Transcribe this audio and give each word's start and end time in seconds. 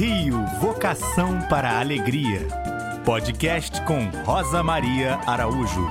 Rio 0.00 0.46
Vocação 0.60 1.40
para 1.48 1.72
a 1.72 1.80
Alegria. 1.80 2.46
Podcast 3.04 3.84
com 3.84 4.08
Rosa 4.22 4.62
Maria 4.62 5.16
Araújo. 5.26 5.88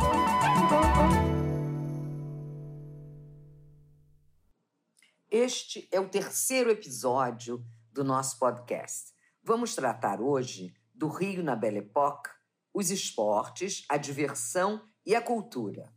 Este 5.29 5.89
é 5.91 5.99
o 5.99 6.07
terceiro 6.07 6.69
episódio 6.69 7.61
do 7.91 8.01
nosso 8.01 8.39
podcast. 8.39 9.11
Vamos 9.43 9.75
tratar 9.75 10.21
hoje 10.21 10.73
do 10.95 11.09
Rio 11.09 11.43
na 11.43 11.53
Belle 11.53 11.79
Époque, 11.79 12.29
os 12.73 12.89
esportes, 12.89 13.83
a 13.89 13.97
diversão 13.97 14.81
e 15.05 15.15
a 15.15 15.21
cultura. 15.21 15.93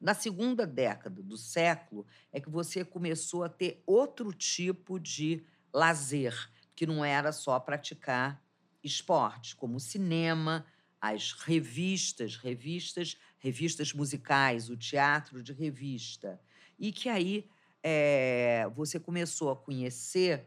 Na 0.00 0.14
segunda 0.14 0.66
década 0.66 1.22
do 1.22 1.36
século 1.36 2.06
é 2.32 2.40
que 2.40 2.48
você 2.48 2.82
começou 2.82 3.44
a 3.44 3.50
ter 3.50 3.82
outro 3.86 4.32
tipo 4.32 4.98
de 4.98 5.44
lazer, 5.70 6.50
que 6.74 6.86
não 6.86 7.04
era 7.04 7.32
só 7.32 7.58
praticar 7.60 8.42
esporte, 8.82 9.54
como 9.54 9.76
o 9.76 9.80
cinema, 9.80 10.64
as 11.00 11.32
revistas, 11.32 12.36
revistas, 12.36 13.16
revistas 13.38 13.92
musicais, 13.92 14.70
o 14.70 14.76
teatro 14.76 15.42
de 15.42 15.52
revista. 15.52 16.40
E 16.78 16.92
que 16.92 17.08
aí 17.08 17.48
é, 17.82 18.68
você 18.74 18.98
começou 19.00 19.50
a 19.50 19.56
conhecer 19.56 20.46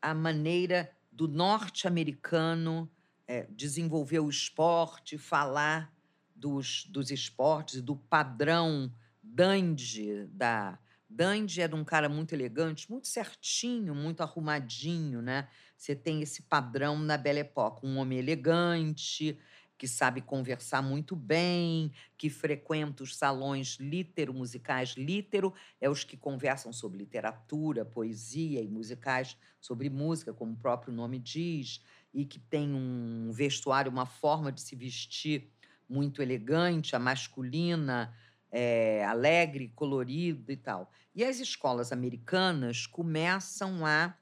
a 0.00 0.12
maneira 0.12 0.90
do 1.10 1.28
norte-americano 1.28 2.90
é, 3.26 3.46
desenvolver 3.50 4.18
o 4.18 4.28
esporte, 4.28 5.16
falar 5.16 5.92
dos, 6.34 6.84
dos 6.86 7.10
esportes 7.10 7.76
e 7.76 7.80
do 7.80 7.96
padrão 7.96 8.92
dandy 9.22 10.26
da. 10.26 10.78
Dandy 11.14 11.60
era 11.60 11.76
um 11.76 11.84
cara 11.84 12.08
muito 12.08 12.32
elegante, 12.32 12.90
muito 12.90 13.06
certinho, 13.06 13.94
muito 13.94 14.22
arrumadinho, 14.22 15.20
né? 15.20 15.46
Você 15.76 15.94
tem 15.94 16.22
esse 16.22 16.42
padrão 16.42 16.98
na 16.98 17.18
Belle 17.18 17.40
Époque, 17.40 17.86
um 17.86 17.98
homem 17.98 18.18
elegante, 18.18 19.38
que 19.76 19.86
sabe 19.86 20.22
conversar 20.22 20.80
muito 20.80 21.14
bem, 21.14 21.92
que 22.16 22.30
frequenta 22.30 23.02
os 23.02 23.16
salões 23.16 23.76
litero-musicais. 23.80 24.94
Litero 24.96 25.52
é 25.80 25.90
os 25.90 26.02
que 26.02 26.16
conversam 26.16 26.72
sobre 26.72 26.98
literatura, 26.98 27.84
poesia 27.84 28.62
e 28.62 28.68
musicais 28.68 29.36
sobre 29.60 29.90
música, 29.90 30.32
como 30.32 30.52
o 30.52 30.56
próprio 30.56 30.94
nome 30.94 31.18
diz, 31.18 31.82
e 32.14 32.24
que 32.24 32.38
tem 32.38 32.72
um 32.72 33.30
vestuário, 33.32 33.90
uma 33.90 34.06
forma 34.06 34.50
de 34.50 34.60
se 34.60 34.74
vestir 34.74 35.50
muito 35.88 36.22
elegante, 36.22 36.96
a 36.96 36.98
masculina, 36.98 38.14
é, 38.52 39.04
alegre, 39.06 39.72
colorido 39.74 40.52
e 40.52 40.56
tal. 40.56 40.92
E 41.14 41.24
as 41.24 41.40
escolas 41.40 41.90
americanas 41.90 42.86
começam 42.86 43.84
a 43.86 44.14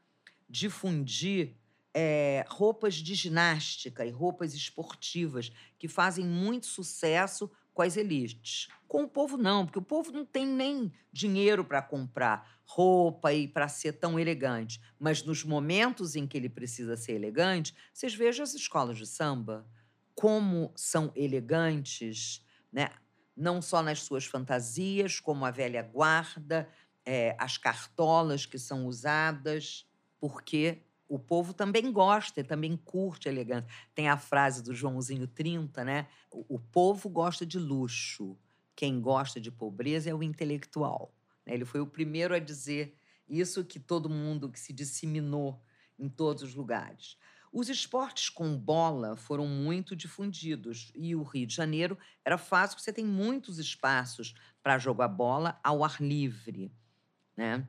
difundir 0.49 1.57
é, 1.93 2.45
roupas 2.49 2.95
de 2.95 3.15
ginástica 3.15 4.07
e 4.07 4.11
roupas 4.11 4.55
esportivas 4.55 5.51
que 5.79 5.89
fazem 5.89 6.25
muito 6.25 6.67
sucesso 6.67 7.51
com 7.75 7.83
as 7.83 7.97
elites. 7.97 8.69
Com 8.87 9.05
o 9.05 9.09
povo, 9.09 9.37
não, 9.37 9.65
porque 9.65 9.79
o 9.79 9.83
povo 9.83 10.13
não 10.13 10.25
tem 10.25 10.47
nem 10.47 10.93
dinheiro 11.13 11.65
para 11.65 11.83
comprar 11.83 12.61
roupa 12.65 13.33
e 13.33 13.49
para 13.49 13.69
ser 13.69 13.95
tão 13.95 14.19
elegante. 14.19 14.81
Mas 14.99 15.25
nos 15.25 15.45
momentos 15.45 16.15
em 16.15 16.27
que 16.27 16.37
ele 16.37 16.49
precisa 16.49 16.97
ser 16.97 17.13
elegante, 17.13 17.75
vocês 17.93 18.15
vejam 18.15 18.45
as 18.45 18.55
escolas 18.55 18.97
de 18.97 19.07
samba 19.07 19.67
como 20.15 20.73
são 20.77 21.11
elegantes, 21.17 22.45
né? 22.73 22.91
Não 23.41 23.63
só 23.63 23.83
nas 23.83 24.03
suas 24.03 24.27
fantasias, 24.27 25.19
como 25.19 25.47
a 25.47 25.51
velha 25.51 25.83
guarda, 25.83 26.69
é, 27.07 27.35
as 27.39 27.57
cartolas 27.57 28.45
que 28.45 28.59
são 28.59 28.87
usadas, 28.87 29.87
porque 30.21 30.83
o 31.09 31.19
povo 31.19 31.55
também 31.55 31.91
gosta, 31.91 32.45
também 32.45 32.77
curte 32.77 33.29
a 33.29 33.33
elegância. 33.33 33.67
Tem 33.95 34.11
a 34.11 34.19
frase 34.19 34.63
do 34.63 34.75
Joãozinho 34.75 35.27
30, 35.27 35.83
né? 35.83 36.07
O, 36.31 36.57
o 36.57 36.59
povo 36.59 37.09
gosta 37.09 37.47
de 37.47 37.59
luxo, 37.59 38.39
quem 38.77 39.01
gosta 39.01 39.41
de 39.41 39.51
pobreza 39.51 40.11
é 40.11 40.15
o 40.15 40.23
intelectual. 40.23 41.15
Né? 41.47 41.55
Ele 41.55 41.65
foi 41.65 41.81
o 41.81 41.87
primeiro 41.87 42.35
a 42.35 42.39
dizer 42.39 42.95
isso 43.27 43.65
que 43.65 43.81
todo 43.81 44.11
mundo 44.11 44.51
que 44.51 44.61
se 44.61 44.73
disseminou 44.73 45.65
em 45.99 46.11
todos 46.11 46.43
os 46.43 46.55
lugares. 46.55 47.17
Os 47.53 47.69
esportes 47.69 48.29
com 48.29 48.57
bola 48.57 49.17
foram 49.17 49.47
muito 49.47 49.97
difundidos 49.97 50.93
e 50.95 51.17
o 51.17 51.23
Rio 51.23 51.47
de 51.47 51.55
Janeiro 51.55 51.99
era 52.25 52.39
fácil, 52.39 52.77
porque 52.77 52.85
você 52.85 52.93
tem 52.93 53.05
muitos 53.05 53.59
espaços 53.59 54.35
para 54.63 54.79
jogar 54.79 55.09
bola 55.09 55.59
ao 55.65 55.83
ar 55.83 56.01
livre. 56.01 56.73
Né? 57.37 57.67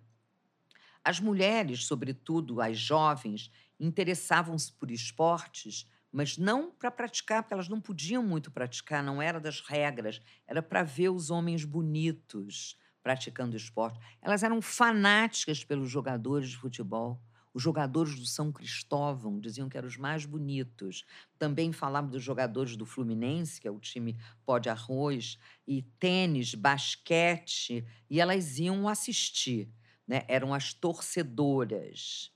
As 1.03 1.19
mulheres, 1.19 1.85
sobretudo 1.85 2.61
as 2.61 2.77
jovens, 2.77 3.51
interessavam-se 3.79 4.71
por 4.73 4.91
esportes, 4.91 5.89
mas 6.11 6.37
não 6.37 6.71
para 6.71 6.91
praticar, 6.91 7.41
porque 7.41 7.53
elas 7.53 7.69
não 7.69 7.81
podiam 7.81 8.21
muito 8.21 8.51
praticar, 8.51 9.03
não 9.03 9.19
era 9.19 9.39
das 9.39 9.61
regras, 9.61 10.21
era 10.45 10.61
para 10.61 10.83
ver 10.83 11.09
os 11.09 11.31
homens 11.31 11.65
bonitos 11.65 12.77
praticando 13.01 13.57
esporte. 13.57 13.99
Elas 14.21 14.43
eram 14.43 14.61
fanáticas 14.61 15.63
pelos 15.63 15.89
jogadores 15.89 16.49
de 16.49 16.57
futebol. 16.57 17.19
Os 17.53 17.61
jogadores 17.61 18.15
do 18.17 18.25
São 18.25 18.51
Cristóvão 18.51 19.39
diziam 19.39 19.67
que 19.69 19.77
eram 19.77 19.87
os 19.87 19.97
mais 19.97 20.25
bonitos. 20.25 21.03
Também 21.37 21.71
falavam 21.73 22.09
dos 22.09 22.23
jogadores 22.23 22.75
do 22.77 22.85
Fluminense, 22.85 23.59
que 23.59 23.67
é 23.67 23.71
o 23.71 23.79
time 23.79 24.17
pó 24.45 24.57
de 24.57 24.69
arroz, 24.69 25.37
e 25.67 25.81
tênis, 25.99 26.55
basquete, 26.55 27.85
e 28.09 28.19
elas 28.21 28.57
iam 28.59 28.87
assistir, 28.87 29.69
né? 30.07 30.23
Eram 30.27 30.53
as 30.53 30.73
torcedoras 30.73 32.31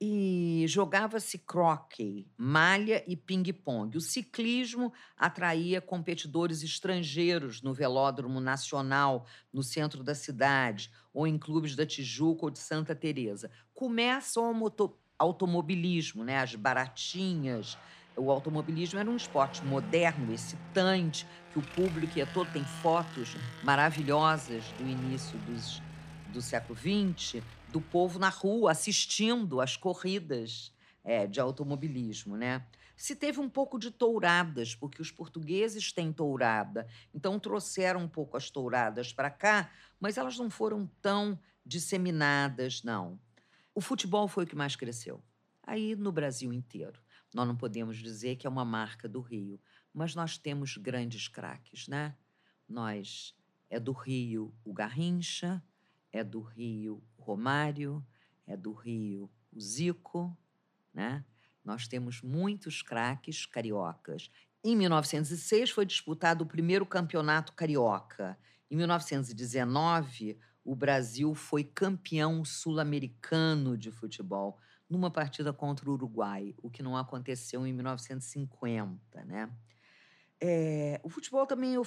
e 0.00 0.64
jogava-se 0.68 1.38
croquet, 1.38 2.26
malha 2.36 3.04
e 3.06 3.16
ping-pong. 3.16 3.96
O 3.96 4.00
ciclismo 4.00 4.92
atraía 5.16 5.80
competidores 5.80 6.62
estrangeiros 6.62 7.62
no 7.62 7.72
Velódromo 7.72 8.40
Nacional, 8.40 9.26
no 9.52 9.62
centro 9.62 10.02
da 10.02 10.14
cidade, 10.14 10.90
ou 11.12 11.26
em 11.26 11.38
clubes 11.38 11.76
da 11.76 11.86
Tijuca 11.86 12.46
ou 12.46 12.50
de 12.50 12.58
Santa 12.58 12.94
Teresa. 12.94 13.50
Começa 13.72 14.40
o 14.40 14.94
automobilismo, 15.18 16.24
né? 16.24 16.38
as 16.38 16.54
baratinhas. 16.54 17.78
O 18.16 18.30
automobilismo 18.30 18.98
era 18.98 19.10
um 19.10 19.16
esporte 19.16 19.64
moderno, 19.64 20.32
excitante, 20.32 21.26
que 21.52 21.58
o 21.58 21.62
público 21.62 22.18
ia 22.18 22.26
todo 22.26 22.50
tem 22.52 22.64
fotos 22.64 23.36
maravilhosas 23.62 24.64
do 24.78 24.88
início 24.88 25.38
dos, 25.40 25.80
do 26.32 26.42
século 26.42 26.78
XX, 26.78 27.42
do 27.74 27.80
povo 27.80 28.20
na 28.20 28.28
rua 28.28 28.70
assistindo 28.70 29.60
às 29.60 29.76
corridas 29.76 30.72
é, 31.02 31.26
de 31.26 31.40
automobilismo, 31.40 32.36
né? 32.36 32.64
Se 32.96 33.16
teve 33.16 33.40
um 33.40 33.50
pouco 33.50 33.80
de 33.80 33.90
touradas, 33.90 34.76
porque 34.76 35.02
os 35.02 35.10
portugueses 35.10 35.90
têm 35.90 36.12
tourada, 36.12 36.86
então 37.12 37.36
trouxeram 37.36 38.02
um 38.02 38.08
pouco 38.08 38.36
as 38.36 38.48
touradas 38.48 39.12
para 39.12 39.28
cá, 39.28 39.72
mas 39.98 40.16
elas 40.16 40.38
não 40.38 40.48
foram 40.48 40.88
tão 41.02 41.36
disseminadas, 41.66 42.84
não. 42.84 43.18
O 43.74 43.80
futebol 43.80 44.28
foi 44.28 44.44
o 44.44 44.46
que 44.46 44.54
mais 44.54 44.76
cresceu. 44.76 45.20
Aí 45.60 45.96
no 45.96 46.12
Brasil 46.12 46.52
inteiro. 46.52 47.02
Nós 47.34 47.48
não 47.48 47.56
podemos 47.56 47.96
dizer 47.96 48.36
que 48.36 48.46
é 48.46 48.50
uma 48.50 48.64
marca 48.64 49.08
do 49.08 49.20
Rio, 49.20 49.60
mas 49.92 50.14
nós 50.14 50.38
temos 50.38 50.76
grandes 50.76 51.26
craques, 51.26 51.88
né? 51.88 52.14
Nós 52.68 53.34
é 53.68 53.80
do 53.80 53.90
Rio 53.90 54.54
o 54.62 54.72
Garrincha, 54.72 55.60
é 56.12 56.22
do 56.22 56.40
Rio 56.40 57.02
Romário, 57.24 58.04
é 58.46 58.56
do 58.56 58.72
Rio 58.72 59.30
o 59.54 59.60
Zico, 59.60 60.36
né? 60.92 61.24
Nós 61.64 61.88
temos 61.88 62.20
muitos 62.20 62.82
craques 62.82 63.46
cariocas. 63.46 64.30
Em 64.62 64.76
1906 64.76 65.70
foi 65.70 65.86
disputado 65.86 66.44
o 66.44 66.46
primeiro 66.46 66.84
campeonato 66.84 67.52
carioca. 67.52 68.38
Em 68.70 68.76
1919, 68.76 70.38
o 70.64 70.74
Brasil 70.74 71.34
foi 71.34 71.64
campeão 71.64 72.44
sul-americano 72.44 73.78
de 73.78 73.90
futebol 73.90 74.58
numa 74.88 75.10
partida 75.10 75.52
contra 75.52 75.88
o 75.88 75.92
Uruguai, 75.94 76.54
o 76.62 76.70
que 76.70 76.82
não 76.82 76.96
aconteceu 76.96 77.66
em 77.66 77.72
1950, 77.72 79.24
né? 79.24 79.50
É, 80.40 81.00
o 81.02 81.08
futebol 81.08 81.46
também 81.46 81.78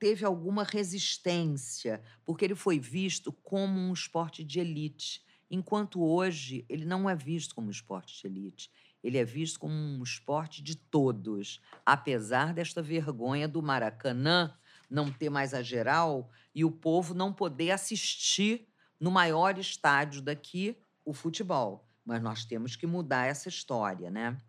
teve 0.00 0.24
alguma 0.24 0.64
resistência, 0.64 2.02
porque 2.24 2.44
ele 2.44 2.54
foi 2.54 2.80
visto 2.80 3.30
como 3.30 3.78
um 3.78 3.92
esporte 3.92 4.42
de 4.42 4.58
elite, 4.58 5.22
enquanto 5.50 6.02
hoje 6.02 6.64
ele 6.68 6.86
não 6.86 7.08
é 7.08 7.14
visto 7.14 7.54
como 7.54 7.68
um 7.68 7.70
esporte 7.70 8.18
de 8.18 8.26
elite. 8.26 8.70
Ele 9.04 9.18
é 9.18 9.24
visto 9.24 9.60
como 9.60 9.74
um 9.74 10.02
esporte 10.02 10.62
de 10.62 10.74
todos, 10.74 11.60
apesar 11.84 12.54
desta 12.54 12.82
vergonha 12.82 13.46
do 13.46 13.62
Maracanã 13.62 14.56
não 14.88 15.12
ter 15.12 15.30
mais 15.30 15.54
a 15.54 15.62
geral 15.62 16.30
e 16.54 16.64
o 16.64 16.70
povo 16.70 17.14
não 17.14 17.32
poder 17.32 17.70
assistir 17.70 18.66
no 18.98 19.10
maior 19.10 19.58
estádio 19.58 20.22
daqui 20.22 20.76
o 21.04 21.12
futebol. 21.12 21.86
Mas 22.04 22.22
nós 22.22 22.44
temos 22.44 22.74
que 22.74 22.86
mudar 22.86 23.26
essa 23.26 23.48
história, 23.48 24.10
né? 24.10 24.40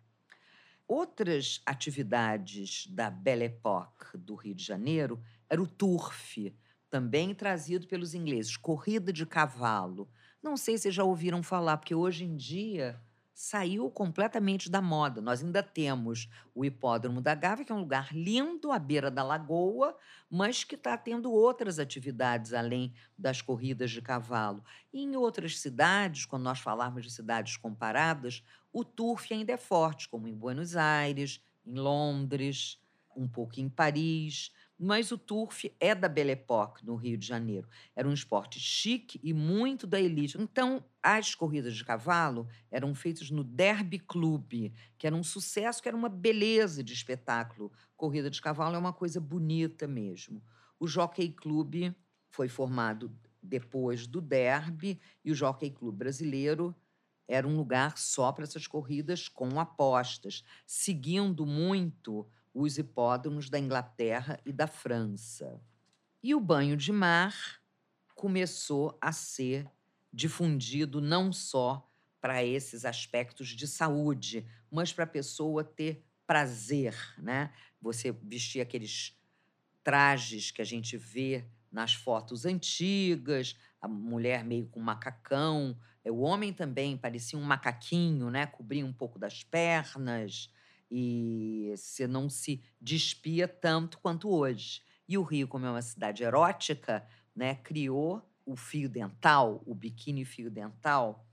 Outras 0.88 1.62
atividades 1.64 2.86
da 2.88 3.08
Belle 3.08 3.44
Époque 3.44 4.18
do 4.18 4.34
Rio 4.34 4.54
de 4.54 4.64
Janeiro 4.64 5.22
era 5.52 5.60
o 5.60 5.66
turf, 5.66 6.50
também 6.88 7.34
trazido 7.34 7.86
pelos 7.86 8.14
ingleses, 8.14 8.56
corrida 8.56 9.12
de 9.12 9.26
cavalo. 9.26 10.08
Não 10.42 10.56
sei 10.56 10.78
se 10.78 10.90
já 10.90 11.04
ouviram 11.04 11.42
falar, 11.42 11.76
porque 11.76 11.94
hoje 11.94 12.24
em 12.24 12.34
dia 12.34 12.98
saiu 13.34 13.90
completamente 13.90 14.70
da 14.70 14.80
moda. 14.80 15.20
Nós 15.20 15.44
ainda 15.44 15.62
temos 15.62 16.26
o 16.54 16.64
Hipódromo 16.64 17.20
da 17.20 17.34
Gávea, 17.34 17.66
que 17.66 17.72
é 17.72 17.74
um 17.74 17.80
lugar 17.80 18.16
lindo 18.16 18.72
à 18.72 18.78
beira 18.78 19.10
da 19.10 19.22
lagoa, 19.22 19.94
mas 20.30 20.64
que 20.64 20.74
está 20.74 20.96
tendo 20.96 21.30
outras 21.30 21.78
atividades 21.78 22.54
além 22.54 22.94
das 23.18 23.42
corridas 23.42 23.90
de 23.90 24.00
cavalo. 24.00 24.64
E 24.90 25.02
em 25.02 25.16
outras 25.16 25.58
cidades, 25.58 26.24
quando 26.24 26.44
nós 26.44 26.60
falarmos 26.60 27.04
de 27.04 27.10
cidades 27.10 27.58
comparadas, 27.58 28.42
o 28.72 28.82
turf 28.86 29.30
ainda 29.34 29.52
é 29.52 29.58
forte, 29.58 30.08
como 30.08 30.26
em 30.26 30.34
Buenos 30.34 30.76
Aires, 30.76 31.44
em 31.66 31.74
Londres, 31.74 32.80
um 33.14 33.28
pouco 33.28 33.60
em 33.60 33.68
Paris. 33.68 34.50
Mas 34.84 35.12
o 35.12 35.16
turf 35.16 35.72
é 35.78 35.94
da 35.94 36.08
Belle 36.08 36.32
Époque, 36.32 36.84
no 36.84 36.96
Rio 36.96 37.16
de 37.16 37.24
Janeiro. 37.24 37.68
Era 37.94 38.08
um 38.08 38.12
esporte 38.12 38.58
chique 38.58 39.20
e 39.22 39.32
muito 39.32 39.86
da 39.86 40.00
elite. 40.00 40.36
Então, 40.40 40.84
as 41.00 41.36
corridas 41.36 41.76
de 41.76 41.84
cavalo 41.84 42.48
eram 42.68 42.92
feitas 42.92 43.30
no 43.30 43.44
Derby 43.44 44.00
Club, 44.00 44.72
que 44.98 45.06
era 45.06 45.14
um 45.14 45.22
sucesso, 45.22 45.80
que 45.80 45.86
era 45.86 45.96
uma 45.96 46.08
beleza 46.08 46.82
de 46.82 46.92
espetáculo. 46.92 47.70
Corrida 47.96 48.28
de 48.28 48.42
cavalo 48.42 48.74
é 48.74 48.78
uma 48.78 48.92
coisa 48.92 49.20
bonita 49.20 49.86
mesmo. 49.86 50.42
O 50.80 50.88
Jockey 50.88 51.30
Club 51.30 51.94
foi 52.28 52.48
formado 52.48 53.16
depois 53.40 54.04
do 54.04 54.20
Derby 54.20 55.00
e 55.24 55.30
o 55.30 55.34
Jockey 55.36 55.70
Club 55.70 55.94
brasileiro 55.94 56.74
era 57.28 57.46
um 57.46 57.56
lugar 57.56 57.96
só 57.98 58.32
para 58.32 58.42
essas 58.42 58.66
corridas 58.66 59.28
com 59.28 59.60
apostas, 59.60 60.42
seguindo 60.66 61.46
muito 61.46 62.28
os 62.54 62.78
hipódromos 62.78 63.48
da 63.48 63.58
Inglaterra 63.58 64.38
e 64.44 64.52
da 64.52 64.66
França. 64.66 65.60
E 66.22 66.34
o 66.34 66.40
banho 66.40 66.76
de 66.76 66.92
mar 66.92 67.60
começou 68.14 68.96
a 69.00 69.10
ser 69.12 69.70
difundido 70.12 71.00
não 71.00 71.32
só 71.32 71.88
para 72.20 72.44
esses 72.44 72.84
aspectos 72.84 73.48
de 73.48 73.66
saúde, 73.66 74.46
mas 74.70 74.92
para 74.92 75.04
a 75.04 75.08
pessoa 75.08 75.64
ter 75.64 76.04
prazer, 76.26 76.94
né? 77.18 77.52
Você 77.80 78.12
vestir 78.12 78.60
aqueles 78.60 79.18
trajes 79.82 80.50
que 80.50 80.62
a 80.62 80.64
gente 80.64 80.96
vê 80.96 81.44
nas 81.70 81.94
fotos 81.94 82.44
antigas, 82.44 83.56
a 83.80 83.88
mulher 83.88 84.44
meio 84.44 84.66
com 84.68 84.78
macacão, 84.78 85.76
o 86.04 86.20
homem 86.20 86.52
também 86.52 86.96
parecia 86.96 87.38
um 87.38 87.42
macaquinho, 87.42 88.30
né? 88.30 88.46
Cobria 88.46 88.84
um 88.84 88.92
pouco 88.92 89.18
das 89.18 89.42
pernas 89.42 90.52
e 90.94 91.72
você 91.74 92.06
não 92.06 92.28
se 92.28 92.62
despia 92.78 93.48
tanto 93.48 93.98
quanto 93.98 94.28
hoje. 94.28 94.82
E 95.08 95.16
o 95.16 95.22
Rio, 95.22 95.48
como 95.48 95.64
é 95.64 95.70
uma 95.70 95.80
cidade 95.80 96.22
erótica, 96.22 97.06
né, 97.34 97.54
criou 97.54 98.22
o 98.44 98.54
fio 98.54 98.90
dental, 98.90 99.62
o 99.64 99.74
biquíni 99.74 100.26
fio 100.26 100.50
dental. 100.50 101.26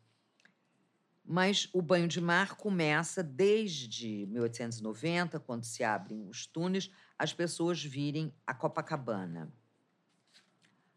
Mas 1.26 1.68
o 1.74 1.82
banho 1.82 2.08
de 2.08 2.22
mar 2.22 2.56
começa 2.56 3.22
desde 3.22 4.26
1890, 4.28 5.42
quando 5.42 5.66
se 5.66 5.84
abrem 5.84 6.26
os 6.30 6.48
túneis, 6.48 6.90
as 7.18 7.34
pessoas 7.34 7.84
virem 7.84 8.34
a 8.48 8.54
Copacabana. 8.54 9.52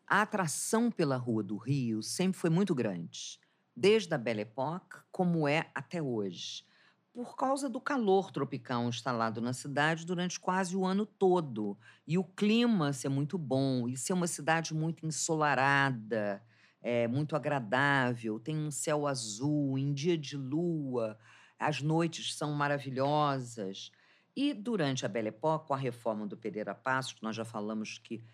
A 0.06 0.22
atração 0.22 0.88
pela 0.88 1.16
Rua 1.16 1.42
do 1.42 1.56
Rio 1.56 2.00
sempre 2.00 2.38
foi 2.38 2.48
muito 2.48 2.76
grande, 2.76 3.40
desde 3.74 4.14
a 4.14 4.18
Belle 4.18 4.42
Époque, 4.42 4.98
como 5.10 5.48
é 5.48 5.68
até 5.74 6.00
hoje 6.00 6.64
por 7.12 7.36
causa 7.36 7.68
do 7.68 7.80
calor 7.80 8.30
tropical 8.30 8.88
instalado 8.88 9.40
na 9.40 9.52
cidade 9.52 10.06
durante 10.06 10.40
quase 10.40 10.76
o 10.76 10.84
ano 10.84 11.04
todo. 11.04 11.78
E 12.06 12.16
o 12.16 12.24
clima 12.24 12.92
ser 12.92 13.10
muito 13.10 13.36
bom, 13.36 13.86
e 13.86 13.96
ser 13.96 14.14
uma 14.14 14.26
cidade 14.26 14.72
muito 14.74 15.06
ensolarada, 15.06 16.42
é, 16.80 17.06
muito 17.06 17.36
agradável, 17.36 18.40
tem 18.40 18.56
um 18.56 18.70
céu 18.70 19.06
azul, 19.06 19.78
em 19.78 19.92
dia 19.92 20.16
de 20.16 20.36
lua, 20.36 21.18
as 21.58 21.82
noites 21.82 22.34
são 22.34 22.52
maravilhosas. 22.52 23.92
E 24.34 24.54
durante 24.54 25.04
a 25.04 25.08
Belle 25.08 25.28
Époque, 25.28 25.68
com 25.68 25.74
a 25.74 25.76
reforma 25.76 26.26
do 26.26 26.36
Pereira 26.36 26.74
Passos, 26.74 27.12
que 27.12 27.22
nós 27.22 27.36
já 27.36 27.44
falamos 27.44 27.98
que 27.98 28.24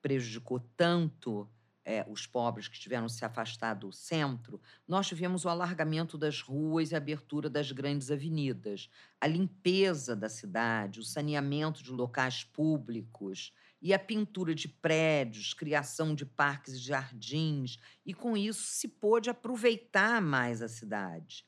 prejudicou 0.00 0.60
tanto 0.76 1.48
é, 1.90 2.06
os 2.08 2.24
pobres 2.24 2.68
que 2.68 2.78
tiveram 2.78 3.08
se 3.08 3.24
afastado 3.24 3.88
do 3.88 3.92
centro, 3.92 4.60
nós 4.86 5.08
tivemos 5.08 5.44
o 5.44 5.48
alargamento 5.48 6.16
das 6.16 6.40
ruas 6.40 6.92
e 6.92 6.94
a 6.94 6.98
abertura 6.98 7.50
das 7.50 7.72
grandes 7.72 8.12
avenidas, 8.12 8.88
a 9.20 9.26
limpeza 9.26 10.14
da 10.14 10.28
cidade, 10.28 11.00
o 11.00 11.04
saneamento 11.04 11.82
de 11.82 11.90
locais 11.90 12.44
públicos 12.44 13.52
e 13.82 13.92
a 13.92 13.98
pintura 13.98 14.54
de 14.54 14.68
prédios, 14.68 15.52
criação 15.52 16.14
de 16.14 16.24
parques 16.24 16.74
e 16.74 16.78
jardins, 16.78 17.78
e 18.06 18.14
com 18.14 18.36
isso 18.36 18.62
se 18.62 18.86
pôde 18.86 19.28
aproveitar 19.28 20.22
mais 20.22 20.62
a 20.62 20.68
cidade. 20.68 21.44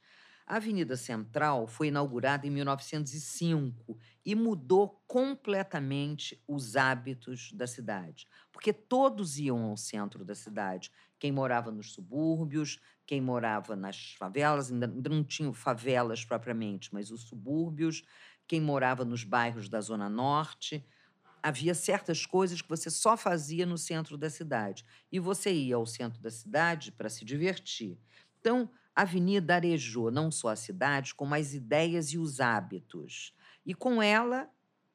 A 0.53 0.57
Avenida 0.57 0.99
Central 0.99 1.67
foi 1.67 1.87
inaugurada 1.87 2.47
em 2.47 2.51
1905 2.51 3.99
e 4.23 4.35
mudou 4.35 5.03
completamente 5.07 6.39
os 6.47 6.77
hábitos 6.77 7.55
da 7.55 7.67
cidade, 7.67 8.29
porque 8.53 8.71
todos 8.71 9.39
iam 9.39 9.63
ao 9.63 9.79
centro 9.79 10.27
da 10.27 10.35
cidade. 10.35 10.93
Quem 11.19 11.33
morava 11.33 11.73
nos 11.73 11.95
subúrbios, 11.95 12.79
quem 13.07 13.19
morava 13.19 13.75
nas 13.75 14.13
favelas, 14.19 14.71
ainda 14.71 14.87
não 14.87 15.25
tinham 15.25 15.55
favelas 15.55 16.23
propriamente, 16.23 16.93
mas 16.93 17.11
os 17.11 17.23
subúrbios, 17.23 18.03
quem 18.47 18.61
morava 18.61 19.07
nos 19.07 19.25
bairros 19.25 19.71
da 19.71 19.81
Zona 19.81 20.11
Norte. 20.11 20.85
Havia 21.43 21.73
certas 21.73 22.27
coisas 22.27 22.61
que 22.61 22.69
você 22.69 22.91
só 22.91 23.17
fazia 23.17 23.65
no 23.65 23.79
centro 23.79 24.19
da 24.19 24.29
cidade. 24.29 24.85
E 25.11 25.19
você 25.19 25.51
ia 25.51 25.77
ao 25.77 25.87
centro 25.87 26.21
da 26.21 26.31
cidade 26.31 26.93
para 26.93 27.09
se 27.09 27.25
divertir. 27.25 27.99
Então, 28.39 28.69
a 28.95 29.03
avenida 29.03 29.55
arejou 29.55 30.11
não 30.11 30.31
só 30.31 30.49
a 30.49 30.57
cidade, 30.57 31.15
como 31.15 31.35
as 31.35 31.55
ideias 31.55 32.13
e 32.13 32.19
os 32.19 32.41
hábitos. 32.41 33.35
E 33.65 33.75
com 33.75 34.03
ela, 34.03 34.51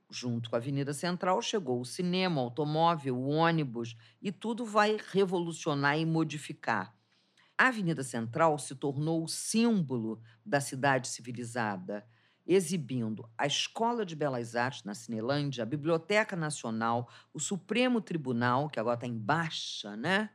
junto 0.10 0.50
com 0.50 0.56
a 0.56 0.60
Avenida 0.60 0.94
Central, 0.94 1.42
chegou 1.42 1.82
o 1.82 1.86
cinema, 1.86 2.42
o 2.42 2.46
automóvel, 2.46 3.18
o 3.18 3.30
ônibus, 3.30 3.96
e 4.22 4.32
tudo 4.32 4.66
vai 4.66 4.98
revolucionar 5.12 5.98
e 5.98 6.06
modificar. 6.06 6.96
A 7.58 7.68
Avenida 7.68 8.04
Central 8.04 8.58
se 8.60 8.76
tornou 8.76 9.24
o 9.24 9.28
símbolo 9.28 10.22
da 10.46 10.62
cidade 10.62 11.08
civilizada, 11.08 12.08
exibindo 12.46 13.28
a 13.38 13.48
Escola 13.48 14.06
de 14.06 14.16
Belas 14.16 14.56
Artes 14.56 14.84
na 14.84 14.94
Cinelândia, 14.94 15.64
a 15.64 15.66
Biblioteca 15.66 16.36
Nacional, 16.36 17.10
o 17.34 17.40
Supremo 17.40 18.00
Tribunal, 18.00 18.70
que 18.70 18.80
agora 18.80 18.96
está 18.96 19.08
em 19.08 19.18
baixa, 19.18 19.98
né? 19.98 20.30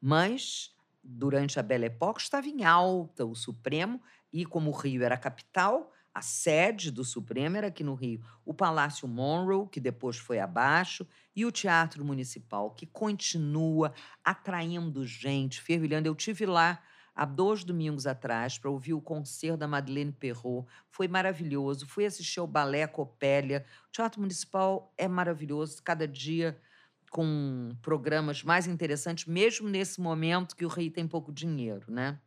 Mas 0.00 0.76
durante 1.02 1.58
a 1.58 1.62
Belle 1.62 1.86
Époque, 1.86 2.20
estava 2.20 2.46
em 2.46 2.64
alta 2.64 3.24
o 3.24 3.34
Supremo, 3.34 4.00
e 4.32 4.44
como 4.44 4.70
o 4.70 4.74
Rio 4.74 5.02
era 5.02 5.14
a 5.14 5.18
capital, 5.18 5.92
a 6.12 6.20
sede 6.20 6.90
do 6.90 7.04
Supremo 7.04 7.56
era 7.56 7.68
aqui 7.68 7.84
no 7.84 7.94
Rio. 7.94 8.20
O 8.44 8.52
Palácio 8.52 9.06
Monroe, 9.06 9.68
que 9.68 9.78
depois 9.78 10.16
foi 10.16 10.40
abaixo, 10.40 11.06
e 11.34 11.46
o 11.46 11.52
Teatro 11.52 12.04
Municipal, 12.04 12.72
que 12.72 12.86
continua 12.86 13.92
atraindo 14.24 15.06
gente, 15.06 15.60
fervilhando. 15.60 16.08
Eu 16.08 16.14
tive 16.14 16.44
lá 16.44 16.82
há 17.14 17.24
dois 17.24 17.62
domingos 17.62 18.06
atrás 18.06 18.58
para 18.58 18.70
ouvir 18.70 18.94
o 18.94 19.00
concerto 19.00 19.58
da 19.58 19.68
Madeleine 19.68 20.12
Perrot. 20.12 20.66
Foi 20.88 21.06
maravilhoso. 21.06 21.86
Fui 21.86 22.04
assistir 22.04 22.40
ao 22.40 22.46
Balé 22.46 22.86
Copélia. 22.86 23.64
O 23.88 23.92
Teatro 23.92 24.20
Municipal 24.20 24.92
é 24.96 25.06
maravilhoso. 25.06 25.82
Cada 25.82 26.06
dia 26.06 26.60
com 27.10 27.70
programas 27.82 28.42
mais 28.42 28.66
interessantes, 28.66 29.24
mesmo 29.26 29.68
nesse 29.68 30.00
momento 30.00 30.56
que 30.56 30.64
o 30.64 30.68
Rio 30.68 30.90
tem 30.90 31.06
pouco 31.06 31.32
dinheiro, 31.32 31.90
né? 31.90 32.18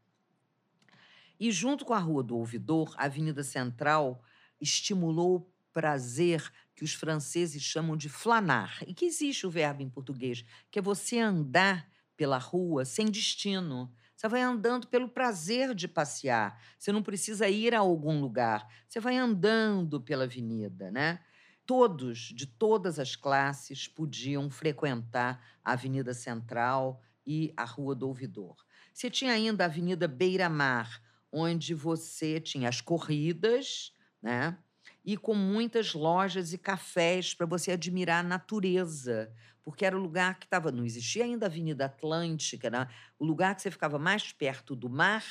E 1.39 1.51
junto 1.51 1.85
com 1.85 1.93
a 1.93 1.99
Rua 1.99 2.21
do 2.21 2.37
Ouvidor, 2.37 2.93
a 2.97 3.05
Avenida 3.05 3.43
Central 3.43 4.23
estimulou 4.59 5.37
o 5.37 5.51
prazer 5.73 6.51
que 6.75 6.83
os 6.83 6.93
franceses 6.93 7.63
chamam 7.63 7.97
de 7.97 8.09
flanar, 8.09 8.77
e 8.85 8.93
que 8.93 9.05
existe 9.05 9.47
o 9.47 9.49
verbo 9.49 9.81
em 9.81 9.89
português, 9.89 10.45
que 10.69 10.77
é 10.77 10.81
você 10.81 11.19
andar 11.19 11.89
pela 12.15 12.37
rua 12.37 12.85
sem 12.85 13.07
destino. 13.07 13.91
Você 14.15 14.27
vai 14.27 14.41
andando 14.41 14.85
pelo 14.85 15.09
prazer 15.09 15.73
de 15.73 15.87
passear. 15.87 16.61
Você 16.77 16.91
não 16.91 17.01
precisa 17.01 17.49
ir 17.49 17.73
a 17.73 17.79
algum 17.79 18.21
lugar. 18.21 18.67
Você 18.87 18.99
vai 18.99 19.17
andando 19.17 19.99
pela 19.99 20.25
avenida, 20.25 20.91
né? 20.91 21.19
Todos, 21.65 22.31
de 22.33 22.45
todas 22.45 22.99
as 22.99 23.15
classes, 23.15 23.87
podiam 23.87 24.49
frequentar 24.49 25.41
a 25.63 25.73
Avenida 25.73 26.13
Central 26.13 27.01
e 27.25 27.53
a 27.55 27.63
Rua 27.63 27.95
do 27.95 28.07
Ouvidor. 28.07 28.55
Você 28.93 29.09
tinha 29.09 29.33
ainda 29.33 29.63
a 29.63 29.67
Avenida 29.67 30.07
Beira-Mar, 30.07 31.01
onde 31.31 31.73
você 31.73 32.39
tinha 32.39 32.67
as 32.67 32.81
corridas, 32.81 33.93
né? 34.21 34.57
E 35.03 35.17
com 35.17 35.33
muitas 35.33 35.93
lojas 35.93 36.53
e 36.53 36.57
cafés 36.57 37.33
para 37.33 37.45
você 37.45 37.71
admirar 37.71 38.19
a 38.23 38.27
natureza, 38.27 39.31
porque 39.63 39.85
era 39.85 39.97
o 39.97 40.01
lugar 40.01 40.37
que 40.37 40.45
estava. 40.45 40.71
Não 40.71 40.85
existia 40.85 41.23
ainda 41.23 41.45
a 41.45 41.49
Avenida 41.49 41.85
Atlântica, 41.85 42.69
né? 42.69 42.87
o 43.17 43.25
lugar 43.25 43.55
que 43.55 43.61
você 43.61 43.71
ficava 43.71 43.97
mais 43.97 44.31
perto 44.31 44.75
do 44.75 44.89
mar 44.89 45.23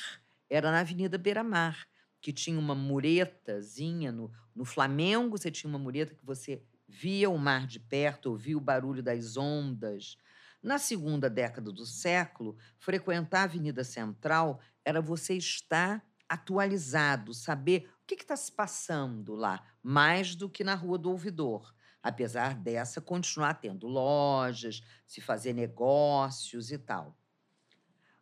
era 0.49 0.71
na 0.71 0.79
Avenida 0.79 1.17
Beira-Mar 1.17 1.87
que 2.21 2.31
tinha 2.31 2.59
uma 2.59 2.75
muretazinha 2.75 4.11
no, 4.11 4.31
no 4.55 4.63
Flamengo, 4.63 5.37
você 5.37 5.49
tinha 5.49 5.69
uma 5.69 5.79
mureta 5.79 6.13
que 6.13 6.25
você 6.25 6.61
via 6.87 7.29
o 7.29 7.37
mar 7.37 7.65
de 7.65 7.79
perto, 7.79 8.29
ouvia 8.29 8.57
o 8.57 8.61
barulho 8.61 9.01
das 9.01 9.37
ondas. 9.37 10.17
Na 10.61 10.77
segunda 10.77 11.29
década 11.29 11.71
do 11.71 11.85
século, 11.85 12.55
frequentar 12.77 13.41
a 13.41 13.43
Avenida 13.45 13.83
Central 13.83 14.59
era 14.85 15.01
você 15.01 15.35
estar 15.35 16.05
atualizado, 16.29 17.33
saber 17.33 17.89
o 18.03 18.05
que 18.05 18.13
está 18.15 18.35
se 18.35 18.51
passando 18.51 19.33
lá, 19.33 19.63
mais 19.81 20.35
do 20.35 20.47
que 20.47 20.63
na 20.63 20.75
Rua 20.75 20.97
do 20.97 21.09
Ouvidor. 21.09 21.73
Apesar 22.03 22.55
dessa 22.55 23.01
continuar 23.01 23.55
tendo 23.55 23.87
lojas, 23.87 24.81
se 25.05 25.21
fazer 25.21 25.53
negócios 25.53 26.71
e 26.71 26.77
tal. 26.77 27.17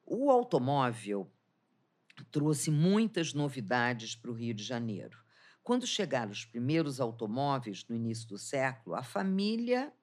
O 0.05 0.31
automóvel 0.31 1.31
trouxe 2.25 2.71
muitas 2.71 3.33
novidades 3.33 4.15
para 4.15 4.31
o 4.31 4.33
Rio 4.33 4.53
de 4.53 4.63
Janeiro. 4.63 5.17
Quando 5.63 5.85
chegaram 5.85 6.31
os 6.31 6.45
primeiros 6.45 6.99
automóveis 6.99 7.85
no 7.87 7.95
início 7.95 8.27
do 8.27 8.37
século, 8.37 8.95
a 8.95 9.03
família 9.03 9.93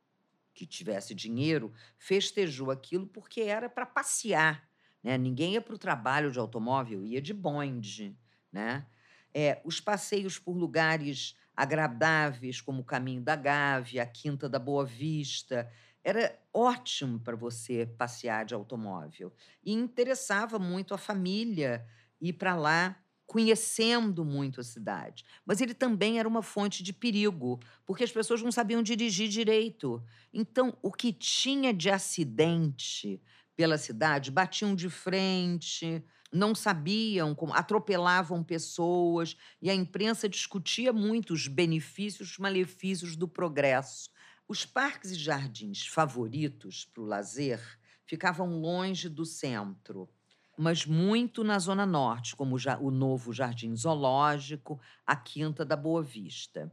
que 0.54 0.66
tivesse 0.66 1.14
dinheiro 1.14 1.73
festejou 1.99 2.70
aquilo 2.70 3.06
porque 3.06 3.42
era 3.42 3.68
para 3.68 3.85
passear. 3.85 4.68
Né? 5.02 5.18
Ninguém 5.18 5.52
ia 5.52 5.61
para 5.61 5.75
o 5.75 5.78
trabalho 5.78 6.30
de 6.30 6.38
automóvel, 6.38 7.04
ia 7.04 7.20
de 7.20 7.35
bonde. 7.35 8.16
Né? 8.50 8.87
É, 9.35 9.61
os 9.64 9.80
passeios 9.80 10.38
por 10.38 10.56
lugares 10.56 11.37
agradáveis, 11.54 12.61
como 12.61 12.82
o 12.82 12.85
Caminho 12.85 13.23
da 13.23 13.37
Gávea, 13.37 14.02
a 14.02 14.06
Quinta 14.06 14.49
da 14.49 14.58
Boa 14.58 14.85
Vista, 14.85 15.70
era 16.04 16.38
ótimo 16.52 17.18
para 17.18 17.35
você 17.35 17.85
passear 17.85 18.44
de 18.44 18.54
automóvel. 18.54 19.32
E 19.64 19.73
interessava 19.73 20.58
muito 20.58 20.94
a 20.94 20.99
família 20.99 21.85
ir 22.20 22.35
para 22.35 22.56
lá 22.56 22.96
conhecendo 23.26 24.25
muito 24.25 24.61
a 24.61 24.64
cidade. 24.64 25.25
Mas 25.44 25.61
ele 25.61 25.75
também 25.75 26.18
era 26.18 26.28
uma 26.28 26.42
fonte 26.42 26.82
de 26.82 26.92
perigo, 26.92 27.61
porque 27.85 28.04
as 28.04 28.12
pessoas 28.12 28.40
não 28.40 28.52
sabiam 28.52 28.82
dirigir 28.82 29.28
direito. 29.28 30.02
Então, 30.32 30.76
o 30.80 30.92
que 30.92 31.12
tinha 31.12 31.75
de 31.75 31.90
acidente 31.90 33.20
pela 33.56 33.78
cidade, 33.78 34.30
batiam 34.30 34.75
de 34.75 34.88
frente, 34.88 36.04
não 36.32 36.54
sabiam 36.54 37.35
como, 37.35 37.52
atropelavam 37.54 38.44
pessoas, 38.44 39.37
e 39.61 39.70
a 39.70 39.75
imprensa 39.75 40.28
discutia 40.28 40.92
muito 40.92 41.32
os 41.32 41.49
benefícios, 41.49 42.32
os 42.32 42.38
malefícios 42.38 43.16
do 43.16 43.26
progresso. 43.26 44.11
Os 44.46 44.64
parques 44.64 45.11
e 45.11 45.14
jardins 45.16 45.87
favoritos 45.87 46.85
para 46.85 47.02
o 47.02 47.06
lazer 47.06 47.61
ficavam 48.04 48.61
longe 48.61 49.08
do 49.08 49.25
centro 49.25 50.08
mas 50.57 50.87
muito 50.87 51.45
na 51.45 51.59
Zona 51.59 51.85
Norte, 51.85 52.35
como 52.35 52.57
o 52.81 52.91
novo 52.91 53.33
Jardim 53.33 53.77
Zoológico, 53.77 54.81
a 55.07 55.15
Quinta 55.15 55.65
da 55.65 55.77
Boa 55.77 56.03
Vista. 56.03 56.71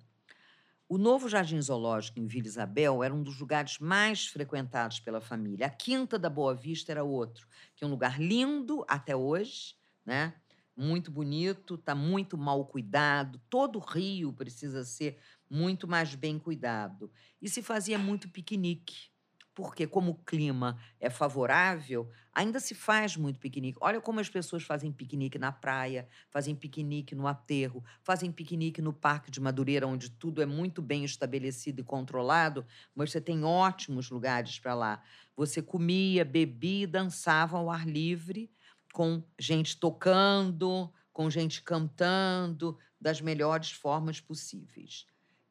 O 0.87 0.97
novo 0.97 1.27
Jardim 1.27 1.61
Zoológico 1.61 2.19
em 2.19 2.27
Vila 2.27 2.47
Isabel 2.47 3.03
era 3.03 3.13
um 3.13 3.23
dos 3.23 3.39
lugares 3.39 3.79
mais 3.79 4.27
frequentados 4.27 4.99
pela 4.99 5.19
família. 5.19 5.67
A 5.67 5.69
Quinta 5.69 6.19
da 6.19 6.29
Boa 6.29 6.53
Vista 6.53 6.91
era 6.91 7.03
outro, 7.03 7.47
que 7.75 7.83
é 7.83 7.87
um 7.87 7.89
lugar 7.89 8.21
lindo 8.21 8.85
até 8.87 9.15
hoje, 9.15 9.75
né? 10.05 10.35
Muito 10.75 11.11
bonito, 11.11 11.75
está 11.75 11.93
muito 11.93 12.37
mal 12.37 12.65
cuidado. 12.65 13.39
Todo 13.49 13.77
o 13.77 13.81
Rio 13.81 14.33
precisa 14.33 14.83
ser 14.83 15.19
muito 15.49 15.87
mais 15.87 16.15
bem 16.15 16.39
cuidado. 16.39 17.11
E 17.41 17.47
se 17.47 17.61
fazia 17.61 17.97
muito 17.97 18.27
piquenique 18.29 19.12
porque 19.55 19.85
como 19.85 20.11
o 20.11 20.15
clima 20.15 20.77
é 20.99 21.09
favorável, 21.09 22.09
ainda 22.33 22.59
se 22.59 22.73
faz 22.73 23.15
muito 23.15 23.39
piquenique. 23.39 23.77
Olha 23.81 24.01
como 24.01 24.19
as 24.19 24.29
pessoas 24.29 24.63
fazem 24.63 24.91
piquenique 24.91 25.37
na 25.37 25.51
praia, 25.51 26.07
fazem 26.29 26.55
piquenique 26.55 27.13
no 27.13 27.27
aterro, 27.27 27.83
fazem 28.01 28.31
piquenique 28.31 28.81
no 28.81 28.91
Parque 28.91 29.29
de 29.29 29.39
Madureira, 29.39 29.87
onde 29.87 30.09
tudo 30.09 30.41
é 30.41 30.45
muito 30.45 30.81
bem 30.81 31.03
estabelecido 31.03 31.81
e 31.81 31.83
controlado, 31.83 32.65
mas 32.95 33.11
você 33.11 33.21
tem 33.21 33.43
ótimos 33.43 34.09
lugares 34.09 34.59
para 34.59 34.73
lá. 34.73 35.03
Você 35.35 35.61
comia, 35.61 36.25
bebia 36.25 36.87
dançava 36.87 37.57
ao 37.57 37.69
ar 37.69 37.87
livre, 37.87 38.51
com 38.91 39.23
gente 39.39 39.77
tocando, 39.77 40.91
com 41.11 41.29
gente 41.29 41.61
cantando, 41.61 42.77
das 42.99 43.21
melhores 43.21 43.71
formas 43.71 44.19
possíveis. 44.19 45.05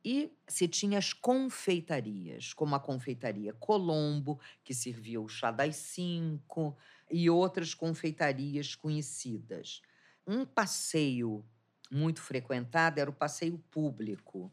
E 0.04 0.32
se 0.48 0.66
tinha 0.66 0.98
as 0.98 1.12
confeitarias, 1.12 2.52
como 2.52 2.74
a 2.74 2.80
confeitaria 2.80 3.52
Colombo, 3.52 4.40
que 4.64 4.74
servia 4.74 5.20
o 5.20 5.28
chá 5.28 5.50
das 5.50 5.76
cinco, 5.76 6.76
e 7.10 7.30
outras 7.30 7.72
confeitarias 7.74 8.74
conhecidas. 8.74 9.80
Um 10.26 10.44
passeio 10.44 11.44
muito 11.90 12.20
frequentado 12.20 12.98
era 12.98 13.10
o 13.10 13.14
passeio 13.14 13.58
público. 13.70 14.50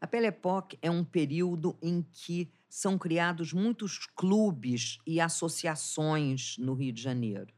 A 0.00 0.06
Belle 0.06 0.28
Époque 0.28 0.78
é 0.80 0.90
um 0.90 1.04
período 1.04 1.76
em 1.82 2.00
que 2.00 2.50
são 2.68 2.96
criados 2.96 3.52
muitos 3.52 4.06
clubes 4.06 4.98
e 5.06 5.20
associações 5.20 6.56
no 6.56 6.72
Rio 6.72 6.92
de 6.92 7.02
Janeiro. 7.02 7.52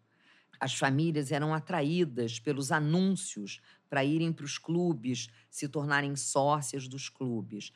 As 0.59 0.75
famílias 0.75 1.31
eram 1.31 1.55
atraídas 1.55 2.41
pelos 2.41 2.73
anúncios 2.73 3.61
para 3.93 4.03
irem 4.03 4.33
para 4.33 4.47
os 4.47 4.57
clubes, 4.57 5.29
se 5.51 5.69
tornarem 5.69 6.17
sócias 6.17 6.89
dos 6.89 7.11
clubes. 7.11 7.71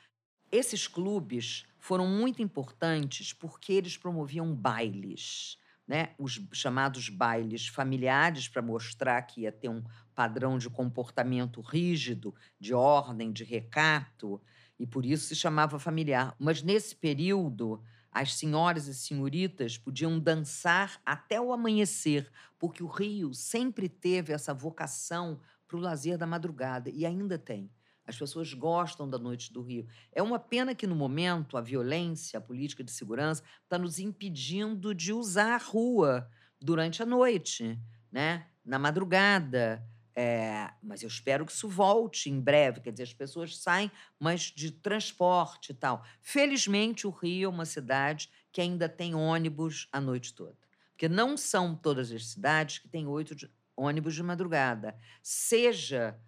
Esses 0.51 0.89
clubes 0.89 1.67
foram 1.79 2.07
muito 2.07 2.41
importantes 2.41 3.35
porque 3.35 3.75
eles 3.75 3.99
promoviam 3.99 4.55
bailes, 4.55 5.59
né? 5.87 6.15
os 6.19 6.41
chamados 6.55 7.11
bailes 7.11 7.69
familiares, 7.69 8.49
para 8.49 8.63
mostrar 8.63 9.21
que 9.25 9.43
ia 9.43 9.53
ter 9.53 9.69
um 9.69 9.85
padrão 10.15 10.57
de 10.57 10.71
comportamento 10.71 11.61
rígido, 11.61 12.35
de 12.59 12.73
ordem, 12.73 13.31
de 13.31 13.45
recato, 13.45 14.41
e 14.79 14.87
por 14.87 15.05
isso 15.05 15.27
se 15.27 15.37
chamava 15.37 15.79
familiar. 15.79 16.35
Mas 16.39 16.63
nesse 16.63 16.97
período, 16.97 17.83
as 18.11 18.33
senhoras 18.33 18.87
e 18.87 18.95
senhoritas 18.95 19.77
podiam 19.77 20.19
dançar 20.19 20.99
até 21.05 21.39
o 21.39 21.53
amanhecer, 21.53 22.33
porque 22.59 22.83
o 22.83 22.87
Rio 22.87 23.35
sempre 23.35 23.87
teve 23.87 24.33
essa 24.33 24.55
vocação 24.55 25.39
para 25.67 25.77
o 25.77 25.81
lazer 25.81 26.17
da 26.17 26.27
madrugada, 26.27 26.91
e 26.91 27.05
ainda 27.05 27.39
tem. 27.39 27.71
As 28.07 28.17
pessoas 28.17 28.55
gostam 28.55 29.09
da 29.09 29.19
noite 29.19 29.53
do 29.53 29.63
Rio. 29.63 29.87
É 30.13 30.23
uma 30.23 30.39
pena 30.39 30.75
que, 30.75 30.87
no 30.87 30.95
momento, 30.95 31.57
a 31.57 31.61
violência, 31.61 32.39
a 32.39 32.43
política 32.43 32.85
de 32.85 32.93
segurança 32.93 33.43
está 33.65 33.77
nos 33.77 33.99
impedindo 33.99 34.95
de 34.95 35.13
usar 35.13 35.55
a 35.55 35.59
rua 35.59 36.31
durante 36.61 37.03
a 37.03 37.07
noite, 37.07 37.79
né? 38.13 38.47
na 38.67 38.79
madrugada. 38.79 39.87
É, 40.19 40.71
mas 40.83 41.03
eu 41.03 41.09
espero 41.09 41.45
que 41.45 41.53
isso 41.53 41.69
volte 41.69 42.31
em 42.31 42.41
breve. 42.41 42.81
Quer 42.81 42.91
dizer, 42.91 43.05
as 43.05 43.13
pessoas 43.13 43.57
saem, 43.59 43.91
mas 44.19 44.43
de 44.43 44.71
transporte 44.71 45.71
e 45.71 45.75
tal. 45.75 46.05
Felizmente, 46.21 47.07
o 47.07 47.11
Rio 47.11 47.47
é 47.47 47.49
uma 47.49 47.67
cidade 47.67 48.31
que 48.51 48.61
ainda 48.61 48.89
tem 48.89 49.15
ônibus 49.15 49.89
a 49.93 50.01
noite 50.01 50.35
toda. 50.35 50.57
Porque 50.91 51.09
não 51.09 51.37
são 51.37 51.77
todas 51.77 52.11
as 52.11 52.29
cidades 52.29 52.79
que 52.79 52.89
têm 52.89 53.07
oito 53.07 53.37
ônibus 53.77 54.15
de 54.15 54.23
madrugada, 54.23 54.97
seja 55.23 56.19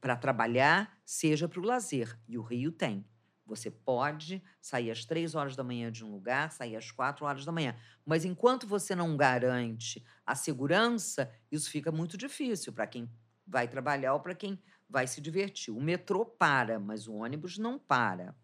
para 0.00 0.16
trabalhar, 0.16 0.98
seja 1.04 1.48
para 1.48 1.60
o 1.60 1.64
lazer. 1.64 2.18
E 2.28 2.38
o 2.38 2.42
Rio 2.42 2.72
tem. 2.72 3.04
Você 3.44 3.70
pode 3.70 4.42
sair 4.60 4.90
às 4.90 5.04
três 5.04 5.34
horas 5.34 5.54
da 5.54 5.62
manhã 5.62 5.90
de 5.90 6.04
um 6.04 6.10
lugar, 6.10 6.50
sair 6.50 6.74
às 6.76 6.90
quatro 6.90 7.24
horas 7.24 7.44
da 7.44 7.52
manhã. 7.52 7.76
Mas 8.04 8.24
enquanto 8.24 8.66
você 8.66 8.94
não 8.94 9.16
garante 9.16 10.04
a 10.24 10.34
segurança, 10.34 11.32
isso 11.50 11.70
fica 11.70 11.92
muito 11.92 12.16
difícil 12.16 12.72
para 12.72 12.86
quem 12.86 13.08
vai 13.46 13.68
trabalhar 13.68 14.14
ou 14.14 14.20
para 14.20 14.34
quem 14.34 14.60
vai 14.88 15.06
se 15.06 15.20
divertir. 15.20 15.72
O 15.72 15.80
metrô 15.80 16.26
para, 16.26 16.80
mas 16.80 17.06
o 17.06 17.14
ônibus 17.14 17.56
não 17.56 17.78
para. 17.78 18.34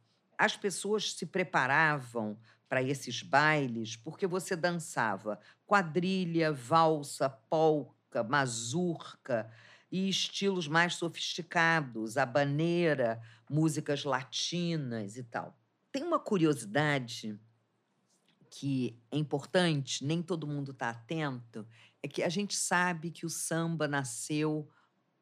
As 0.43 0.57
pessoas 0.57 1.13
se 1.13 1.25
preparavam 1.25 2.37
para 2.69 2.83
esses 2.83 3.23
bailes 3.23 3.95
porque 3.95 4.27
você 4.27 4.57
dançava 4.57 5.39
quadrilha, 5.65 6.53
valsa, 6.53 7.31
polca, 7.31 8.25
mazurca 8.25 9.49
e 9.89 10.09
estilos 10.09 10.67
mais 10.67 10.97
sofisticados, 10.97 12.17
habaneira, 12.17 13.23
músicas 13.49 14.03
latinas 14.03 15.17
e 15.17 15.23
tal. 15.23 15.57
Tem 15.93 16.03
uma 16.03 16.19
curiosidade 16.19 17.39
que 18.51 19.01
é 19.13 19.17
importante, 19.17 20.05
nem 20.05 20.21
todo 20.21 20.45
mundo 20.45 20.73
está 20.73 20.91
atento, 20.91 21.65
é 22.03 22.09
que 22.09 22.21
a 22.21 22.29
gente 22.29 22.57
sabe 22.57 23.13
que 23.13 23.25
o 23.25 23.31
samba 23.31 23.87
nasceu 23.87 24.69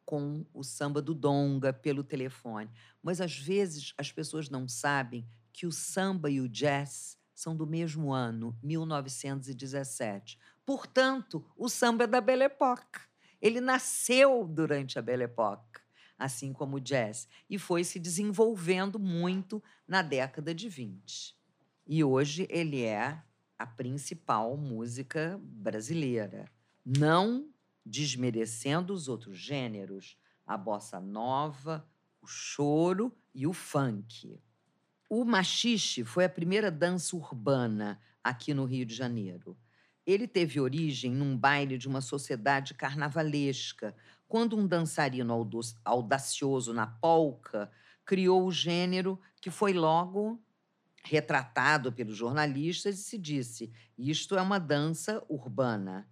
com 0.04 0.45
o 0.52 0.62
samba 0.62 1.00
do 1.00 1.14
Donga 1.14 1.73
pelo 1.73 2.02
telefone, 2.02 2.71
mas 3.02 3.21
às 3.21 3.38
vezes 3.38 3.95
as 3.97 4.11
pessoas 4.11 4.49
não 4.49 4.66
sabem 4.69 5.26
que 5.52 5.66
o 5.66 5.73
samba 5.73 6.30
e 6.30 6.40
o 6.40 6.49
jazz 6.49 7.19
são 7.35 7.57
do 7.57 7.66
mesmo 7.66 8.12
ano, 8.12 8.57
1917. 8.62 10.38
Portanto, 10.64 11.45
o 11.57 11.69
samba 11.69 12.04
é 12.04 12.07
da 12.07 12.21
Belle 12.21 12.45
Époque. 12.45 13.00
Ele 13.40 13.61
nasceu 13.61 14.47
durante 14.47 14.99
a 14.99 15.02
Belle 15.02 15.25
Époque, 15.25 15.80
assim 16.19 16.52
como 16.52 16.76
o 16.76 16.80
jazz, 16.80 17.26
e 17.49 17.59
foi 17.59 17.83
se 17.83 17.99
desenvolvendo 17.99 18.99
muito 18.99 19.62
na 19.88 20.02
década 20.02 20.54
de 20.54 20.69
20. 20.69 21.35
E 21.87 22.04
hoje 22.04 22.47
ele 22.50 22.83
é 22.83 23.23
a 23.59 23.66
principal 23.66 24.57
música 24.57 25.40
brasileira, 25.42 26.50
não 26.85 27.49
desmerecendo 27.90 28.94
os 28.94 29.09
outros 29.09 29.37
gêneros, 29.37 30.16
a 30.47 30.56
bossa 30.56 31.00
nova, 31.00 31.85
o 32.23 32.26
choro 32.26 33.12
e 33.35 33.49
o 33.49 33.52
funk. 33.52 34.40
O 35.09 35.25
machixe 35.25 36.04
foi 36.04 36.25
a 36.25 36.28
primeira 36.28 36.70
dança 36.70 37.16
urbana 37.16 38.00
aqui 38.23 38.54
no 38.54 38.64
Rio 38.64 38.87
de 38.87 38.94
Janeiro. 38.94 39.59
Ele 40.06 40.28
teve 40.28 40.61
origem 40.61 41.12
num 41.12 41.37
baile 41.37 41.76
de 41.76 41.88
uma 41.88 42.00
sociedade 42.00 42.75
carnavalesca, 42.75 43.94
quando 44.28 44.56
um 44.56 44.68
dançarino 44.68 45.50
audacioso 45.85 46.73
na 46.73 46.87
polca 46.87 47.70
criou 48.04 48.47
o 48.47 48.52
gênero 48.52 49.20
que 49.40 49.50
foi 49.50 49.73
logo 49.73 50.40
retratado 51.02 51.92
pelos 51.92 52.16
jornalistas 52.16 53.00
e 53.00 53.02
se 53.02 53.18
disse: 53.18 53.73
isto 53.99 54.37
é 54.37 54.42
uma 54.42 54.61
dança 54.61 55.25
urbana. 55.28 56.09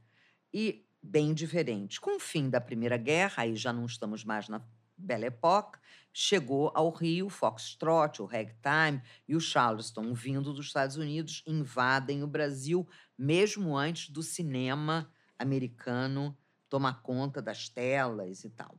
E 0.52 0.87
bem 1.02 1.34
diferente. 1.34 2.00
Com 2.00 2.16
o 2.16 2.20
fim 2.20 2.50
da 2.50 2.60
Primeira 2.60 2.96
Guerra, 2.96 3.42
aí 3.42 3.56
já 3.56 3.72
não 3.72 3.86
estamos 3.86 4.24
mais 4.24 4.48
na 4.48 4.62
Belle 4.96 5.26
Époque, 5.26 5.78
chegou 6.12 6.72
ao 6.74 6.90
Rio 6.90 7.26
o 7.26 7.30
Foxtrot, 7.30 8.20
o 8.20 8.26
Ragtime 8.26 9.00
e 9.28 9.36
o 9.36 9.40
Charleston, 9.40 10.12
vindo 10.12 10.52
dos 10.52 10.66
Estados 10.66 10.96
Unidos, 10.96 11.42
invadem 11.46 12.22
o 12.22 12.26
Brasil 12.26 12.86
mesmo 13.16 13.76
antes 13.76 14.10
do 14.10 14.22
cinema 14.22 15.10
americano 15.38 16.36
tomar 16.68 17.00
conta 17.02 17.40
das 17.40 17.68
telas 17.68 18.44
e 18.44 18.50
tal. 18.50 18.76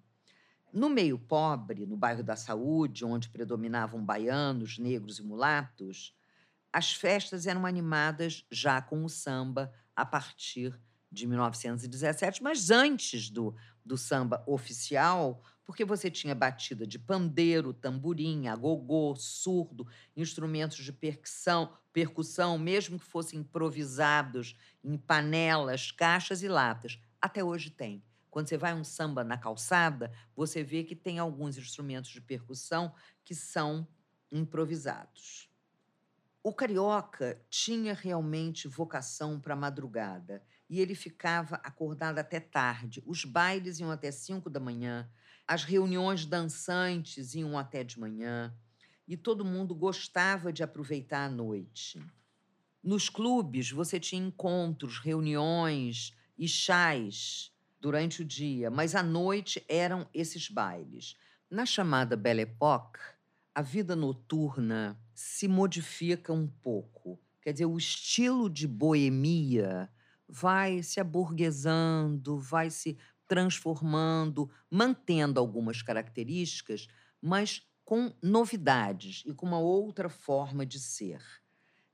No 0.71 0.89
meio 0.89 1.17
pobre, 1.17 1.85
no 1.85 1.97
bairro 1.97 2.23
da 2.23 2.35
Saúde, 2.35 3.03
onde 3.03 3.29
predominavam 3.29 4.03
baianos, 4.03 4.77
negros 4.77 5.17
e 5.17 5.23
mulatos, 5.23 6.13
as 6.71 6.93
festas 6.93 7.47
eram 7.47 7.65
animadas 7.65 8.45
já 8.51 8.79
com 8.81 9.03
o 9.03 9.09
samba 9.09 9.73
a 9.95 10.05
partir 10.05 10.79
de 11.12 11.25
1917, 11.28 12.44
mas 12.44 12.70
antes 12.70 13.30
do, 13.30 13.56
do 13.84 13.98
samba 13.98 14.44
oficial, 14.46 15.44
porque 15.66 15.86
você 15.86 16.10
tinha 16.10 16.34
batida 16.34 16.86
de 16.86 16.98
pandeiro, 16.98 17.74
tamborim, 17.74 18.48
agogô, 18.48 19.16
surdo, 19.16 19.88
instrumentos 20.16 20.78
de 20.84 20.92
percussão, 20.92 21.78
percussão, 21.94 22.58
mesmo 22.58 22.98
que 22.98 23.06
fossem 23.06 23.39
improvisados 23.39 24.56
em 24.84 24.98
panelas, 24.98 25.92
caixas 25.92 26.42
e 26.42 26.48
latas. 26.48 27.00
Até 27.22 27.44
hoje 27.44 27.70
tem. 27.70 28.04
Quando 28.30 28.48
você 28.48 28.58
vai 28.58 28.74
um 28.74 28.84
samba 28.84 29.24
na 29.24 29.38
calçada, 29.38 30.12
você 30.36 30.63
vê 30.63 30.84
que 30.84 30.96
tem 30.96 31.20
alguns 31.20 31.58
instrumentos 31.58 32.12
de 32.12 32.22
percussão 32.22 32.94
que 33.24 33.34
são 33.34 33.88
improvisados. 34.32 35.50
O 36.42 36.54
carioca 36.54 37.42
tinha 37.50 37.94
realmente 37.94 38.68
vocação 38.68 39.39
para 39.39 39.54
a 39.54 39.58
madrugada 39.58 40.44
e 40.69 40.79
ele 40.79 40.93
ficava 40.93 41.55
acordado 41.63 42.19
até 42.19 42.39
tarde. 42.39 43.01
Os 43.05 43.25
bailes 43.25 43.79
iam 43.79 43.89
até 43.89 44.11
cinco 44.11 44.49
da 44.49 44.59
manhã, 44.59 45.09
as 45.47 45.63
reuniões 45.63 46.25
dançantes 46.25 47.33
iam 47.33 47.57
até 47.57 47.83
de 47.83 47.99
manhã 47.99 48.55
e 49.07 49.17
todo 49.17 49.43
mundo 49.43 49.73
gostava 49.73 50.53
de 50.53 50.61
aproveitar 50.61 51.25
a 51.25 51.29
noite. 51.29 51.99
Nos 52.83 53.09
clubes 53.09 53.71
você 53.71 53.99
tinha 53.99 54.23
encontros, 54.23 54.99
reuniões 54.99 56.15
e 56.38 56.47
chás 56.47 57.51
durante 57.81 58.21
o 58.21 58.25
dia, 58.25 58.69
mas 58.69 58.93
à 58.93 59.01
noite 59.01 59.65
eram 59.67 60.07
esses 60.13 60.47
bailes. 60.47 61.17
Na 61.49 61.65
chamada 61.65 62.15
Belle 62.15 62.41
Époque, 62.41 62.99
a 63.55 63.63
vida 63.63 63.95
noturna 63.95 64.97
se 65.15 65.47
modifica 65.47 66.31
um 66.31 66.47
pouco. 66.47 67.19
Quer 67.41 67.53
dizer, 67.53 67.65
o 67.65 67.77
estilo 67.77 68.47
de 68.47 68.67
boemia 68.67 69.89
vai 70.29 70.83
se 70.83 71.00
aburguesando, 71.00 72.39
vai 72.39 72.69
se 72.69 72.98
transformando, 73.27 74.50
mantendo 74.69 75.39
algumas 75.39 75.81
características, 75.81 76.88
mas 77.21 77.67
com 77.83 78.13
novidades 78.21 79.24
e 79.25 79.33
com 79.33 79.45
uma 79.45 79.59
outra 79.59 80.09
forma 80.09 80.65
de 80.65 80.79
ser, 80.79 81.21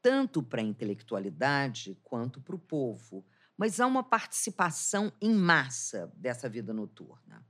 tanto 0.01 0.43
para 0.43 0.61
a 0.61 0.65
intelectualidade 0.65 1.97
quanto 2.03 2.41
para 2.41 2.55
o 2.55 2.59
povo 2.59 3.25
mas 3.57 3.79
há 3.79 3.87
uma 3.87 4.03
participação 4.03 5.11
em 5.21 5.33
massa 5.33 6.11
dessa 6.15 6.49
vida 6.49 6.73
noturna. 6.73 7.45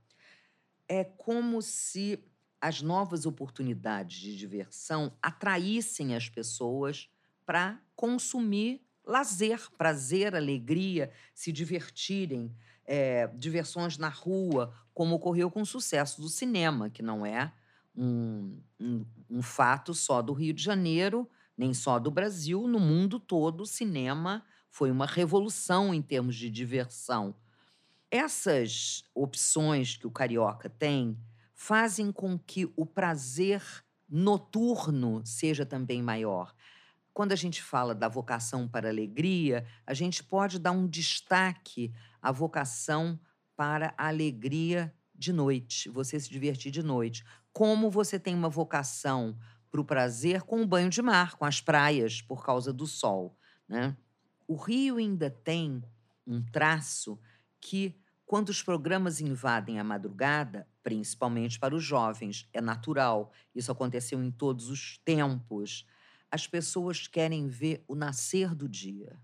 É 0.88 1.02
como 1.02 1.60
se 1.60 2.24
as 2.60 2.80
novas 2.80 3.26
oportunidades 3.26 4.18
de 4.18 4.36
diversão 4.36 5.16
atraíssem 5.20 6.14
as 6.14 6.28
pessoas 6.28 7.10
para 7.44 7.80
consumir 7.94 8.85
lazer, 9.06 9.70
prazer, 9.78 10.34
alegria, 10.34 11.10
se 11.32 11.52
divertirem, 11.52 12.54
é, 12.84 13.28
diversões 13.28 13.96
na 13.96 14.08
rua, 14.08 14.74
como 14.92 15.14
ocorreu 15.14 15.50
com 15.50 15.62
o 15.62 15.66
sucesso 15.66 16.20
do 16.20 16.28
cinema, 16.28 16.90
que 16.90 17.02
não 17.02 17.24
é 17.24 17.52
um, 17.96 18.60
um, 18.78 19.04
um 19.30 19.42
fato 19.42 19.94
só 19.94 20.20
do 20.20 20.32
Rio 20.32 20.52
de 20.52 20.62
Janeiro, 20.62 21.28
nem 21.56 21.72
só 21.72 21.98
do 21.98 22.10
Brasil, 22.10 22.66
no 22.68 22.78
mundo 22.78 23.18
todo, 23.18 23.62
o 23.62 23.66
cinema 23.66 24.44
foi 24.68 24.90
uma 24.90 25.06
revolução 25.06 25.94
em 25.94 26.02
termos 26.02 26.36
de 26.36 26.50
diversão. 26.50 27.34
Essas 28.10 29.04
opções 29.14 29.96
que 29.96 30.06
o 30.06 30.10
carioca 30.10 30.68
tem 30.68 31.18
fazem 31.54 32.12
com 32.12 32.38
que 32.38 32.70
o 32.76 32.84
prazer 32.84 33.62
noturno 34.08 35.22
seja 35.24 35.64
também 35.64 36.02
maior. 36.02 36.54
Quando 37.16 37.32
a 37.32 37.36
gente 37.36 37.62
fala 37.62 37.94
da 37.94 38.08
vocação 38.08 38.68
para 38.68 38.90
alegria, 38.90 39.66
a 39.86 39.94
gente 39.94 40.22
pode 40.22 40.58
dar 40.58 40.72
um 40.72 40.86
destaque 40.86 41.90
à 42.20 42.30
vocação 42.30 43.18
para 43.56 43.94
a 43.96 44.08
alegria 44.08 44.94
de 45.14 45.32
noite, 45.32 45.88
você 45.88 46.20
se 46.20 46.28
divertir 46.28 46.70
de 46.70 46.82
noite. 46.82 47.24
Como 47.54 47.90
você 47.90 48.20
tem 48.20 48.34
uma 48.34 48.50
vocação 48.50 49.34
para 49.70 49.80
o 49.80 49.84
prazer 49.84 50.42
com 50.42 50.60
o 50.60 50.66
banho 50.66 50.90
de 50.90 51.00
mar, 51.00 51.36
com 51.36 51.46
as 51.46 51.58
praias, 51.58 52.20
por 52.20 52.44
causa 52.44 52.70
do 52.70 52.86
sol. 52.86 53.34
Né? 53.66 53.96
O 54.46 54.54
Rio 54.54 54.98
ainda 54.98 55.30
tem 55.30 55.82
um 56.26 56.42
traço 56.42 57.18
que, 57.58 57.98
quando 58.26 58.50
os 58.50 58.62
programas 58.62 59.22
invadem 59.22 59.80
a 59.80 59.84
madrugada, 59.84 60.68
principalmente 60.82 61.58
para 61.58 61.74
os 61.74 61.82
jovens, 61.82 62.46
é 62.52 62.60
natural, 62.60 63.32
isso 63.54 63.72
aconteceu 63.72 64.22
em 64.22 64.30
todos 64.30 64.68
os 64.68 64.98
tempos, 64.98 65.86
as 66.30 66.46
pessoas 66.46 67.06
querem 67.06 67.48
ver 67.48 67.84
o 67.86 67.94
nascer 67.94 68.54
do 68.54 68.68
dia. 68.68 69.20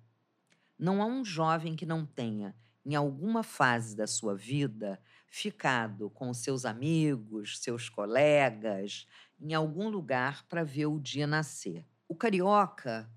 Não 0.78 1.02
há 1.02 1.06
um 1.06 1.24
jovem 1.24 1.76
que 1.76 1.86
não 1.86 2.04
tenha, 2.04 2.54
em 2.84 2.94
alguma 2.94 3.42
fase 3.42 3.96
da 3.96 4.06
sua 4.06 4.34
vida, 4.34 5.00
ficado 5.26 6.10
com 6.10 6.32
seus 6.34 6.64
amigos, 6.64 7.58
seus 7.60 7.88
colegas, 7.88 9.06
em 9.40 9.54
algum 9.54 9.88
lugar 9.88 10.44
para 10.48 10.64
ver 10.64 10.86
o 10.86 11.00
dia 11.00 11.26
nascer. 11.26 11.86
O 12.08 12.14
carioca 12.14 13.10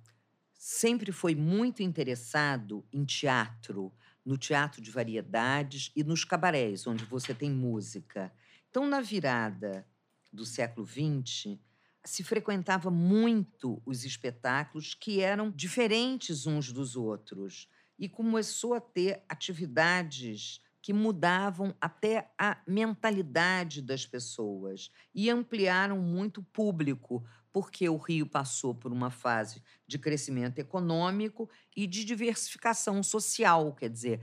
sempre 0.54 1.12
foi 1.12 1.36
muito 1.36 1.84
interessado 1.84 2.86
em 2.92 3.04
teatro, 3.04 3.94
no 4.24 4.38
teatro 4.38 4.82
de 4.82 4.90
variedades 4.90 5.92
e 5.96 6.04
nos 6.04 6.24
cabarés, 6.24 6.88
onde 6.88 7.06
você 7.06 7.34
tem 7.34 7.52
música. 7.52 8.34
Então, 8.70 8.88
na 8.88 9.02
virada 9.02 9.88
do 10.32 10.46
século 10.46 10.86
XX, 10.86 11.60
se 12.06 12.24
frequentava 12.24 12.92
muito 12.92 13.82
os 13.86 14.06
espetáculos 14.06 14.94
que 14.94 15.22
eram 15.22 15.52
diferentes 15.52 16.46
uns 16.46 16.72
dos 16.72 16.96
outros 16.96 17.68
e 17.98 18.08
começou 18.08 18.74
a 18.74 18.80
ter 18.80 19.24
atividades 19.28 20.62
que 20.82 20.94
mudavam 20.94 21.76
até 21.82 22.32
a 22.38 22.62
mentalidade 22.68 23.82
das 23.82 24.06
pessoas 24.06 24.92
e 25.16 25.32
ampliaram 25.32 25.98
muito 25.98 26.42
o 26.42 26.44
público, 26.44 27.26
porque 27.52 27.90
o 27.90 27.98
Rio 27.98 28.28
passou 28.28 28.76
por 28.76 28.92
uma 28.94 29.10
fase 29.10 29.64
de 29.88 29.98
crescimento 29.98 30.60
econômico 30.60 31.50
e 31.76 31.88
de 31.88 32.06
diversificação 32.06 33.02
social, 33.02 33.74
quer 33.74 33.90
dizer, 33.90 34.22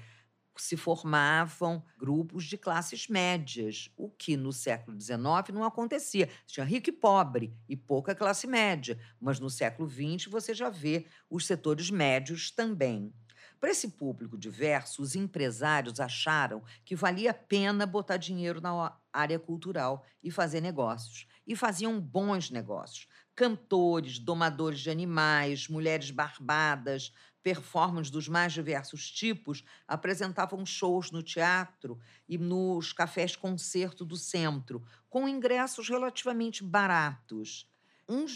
se 0.61 0.77
formavam 0.77 1.83
grupos 1.97 2.45
de 2.45 2.59
classes 2.59 3.09
médias, 3.09 3.91
o 3.97 4.11
que 4.11 4.37
no 4.37 4.53
século 4.53 4.97
XIX 4.97 5.53
não 5.53 5.65
acontecia. 5.65 6.29
Tinha 6.47 6.65
rico 6.67 6.91
e 6.91 6.93
pobre 6.93 7.57
e 7.69 7.77
pouca 7.77 8.15
classe 8.15 8.47
média, 8.47 8.99
mas 9.21 9.41
no 9.41 9.49
século 9.49 9.89
XX 9.89 10.27
você 10.27 10.53
já 10.53 10.69
vê 10.69 11.07
os 11.31 11.47
setores 11.47 11.91
médios 11.91 12.51
também. 12.51 13.13
Para 13.61 13.71
esse 13.71 13.91
público 13.91 14.37
diverso, 14.37 15.03
os 15.03 15.15
empresários 15.15 16.01
acharam 16.01 16.65
que 16.85 16.97
valia 16.97 17.31
a 17.31 17.35
pena 17.35 17.87
botar 17.87 18.17
dinheiro 18.17 18.61
na 18.61 18.99
área 19.13 19.39
cultural 19.39 20.05
e 20.23 20.31
fazer 20.33 20.61
negócios. 20.61 21.27
E 21.47 21.55
faziam 21.55 22.01
bons 22.01 22.51
negócios 22.51 23.07
cantores, 23.35 24.19
domadores 24.19 24.81
de 24.81 24.91
animais, 24.91 25.69
mulheres 25.69 26.11
barbadas, 26.11 27.13
performances 27.43 28.11
dos 28.11 28.29
mais 28.29 28.53
diversos 28.53 29.11
tipos 29.11 29.65
apresentavam 29.87 30.65
shows 30.65 31.11
no 31.11 31.23
teatro 31.23 31.99
e 32.29 32.39
nos 32.39 32.93
cafés 32.93 33.35
concerto 33.35 34.05
do 34.05 34.17
centro, 34.17 34.85
com 35.11 35.29
ingressos 35.29 35.89
relativamente 35.89 36.63
baratos. 36.63 37.69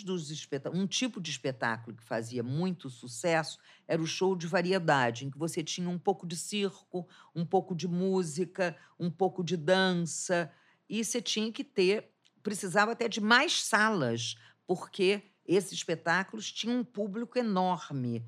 Dos 0.04 0.30
um 0.72 0.86
tipo 0.86 1.20
de 1.20 1.30
espetáculo 1.30 1.94
que 1.94 2.02
fazia 2.02 2.42
muito 2.42 2.88
sucesso 2.88 3.58
era 3.86 4.00
o 4.00 4.06
show 4.06 4.34
de 4.34 4.46
variedade, 4.46 5.26
em 5.26 5.30
que 5.30 5.36
você 5.36 5.62
tinha 5.62 5.90
um 5.90 5.98
pouco 5.98 6.26
de 6.26 6.34
circo, 6.34 7.06
um 7.34 7.44
pouco 7.44 7.74
de 7.74 7.86
música, 7.86 8.74
um 8.98 9.10
pouco 9.10 9.44
de 9.44 9.54
dança, 9.54 10.50
e 10.88 11.04
você 11.04 11.20
tinha 11.20 11.52
que 11.52 11.62
ter, 11.62 12.10
precisava 12.42 12.92
até 12.92 13.06
de 13.06 13.20
mais 13.20 13.62
salas 13.62 14.36
porque 14.66 15.22
esses 15.44 15.72
espetáculos 15.72 16.50
tinham 16.50 16.78
um 16.78 16.84
público 16.84 17.38
enorme. 17.38 18.24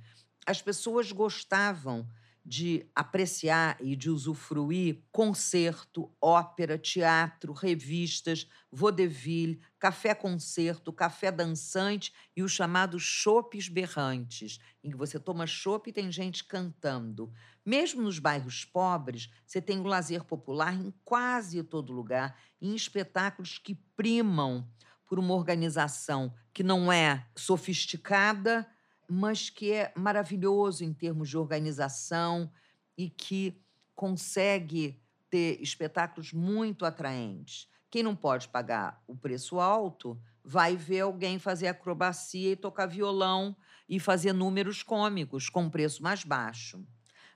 As 0.48 0.62
pessoas 0.62 1.12
gostavam 1.12 2.08
de 2.42 2.86
apreciar 2.94 3.76
e 3.82 3.94
de 3.94 4.08
usufruir 4.08 5.02
concerto, 5.12 6.10
ópera, 6.18 6.78
teatro, 6.78 7.52
revistas, 7.52 8.48
vaudeville, 8.72 9.60
café-concerto, 9.78 10.90
café 10.90 11.30
dançante 11.30 12.14
e 12.34 12.42
os 12.42 12.50
chamados 12.50 13.02
chopes 13.02 13.68
berrantes, 13.68 14.58
em 14.82 14.90
que 14.90 14.96
você 14.96 15.20
toma 15.20 15.46
chopp 15.46 15.90
e 15.90 15.92
tem 15.92 16.10
gente 16.10 16.42
cantando. 16.44 17.30
Mesmo 17.62 18.00
nos 18.00 18.18
bairros 18.18 18.64
pobres, 18.64 19.28
você 19.44 19.60
tem 19.60 19.78
o 19.78 19.86
lazer 19.86 20.24
popular 20.24 20.72
em 20.72 20.90
quase 21.04 21.62
todo 21.62 21.92
lugar, 21.92 22.34
em 22.58 22.74
espetáculos 22.74 23.58
que 23.58 23.74
primam 23.94 24.66
por 25.04 25.18
uma 25.18 25.34
organização 25.34 26.34
que 26.54 26.62
não 26.62 26.90
é 26.90 27.26
sofisticada, 27.36 28.66
mas 29.08 29.48
que 29.48 29.72
é 29.72 29.92
maravilhoso 29.96 30.84
em 30.84 30.92
termos 30.92 31.28
de 31.28 31.38
organização 31.38 32.50
e 32.96 33.08
que 33.08 33.60
consegue 33.94 35.00
ter 35.30 35.60
espetáculos 35.62 36.32
muito 36.32 36.84
atraentes. 36.84 37.68
Quem 37.90 38.02
não 38.02 38.14
pode 38.14 38.48
pagar 38.48 39.02
o 39.06 39.16
preço 39.16 39.58
alto 39.58 40.20
vai 40.44 40.76
ver 40.76 41.00
alguém 41.00 41.38
fazer 41.38 41.68
acrobacia 41.68 42.52
e 42.52 42.56
tocar 42.56 42.86
violão 42.86 43.56
e 43.88 43.98
fazer 43.98 44.32
números 44.32 44.82
cômicos 44.82 45.48
com 45.48 45.70
preço 45.70 46.02
mais 46.02 46.22
baixo. 46.22 46.84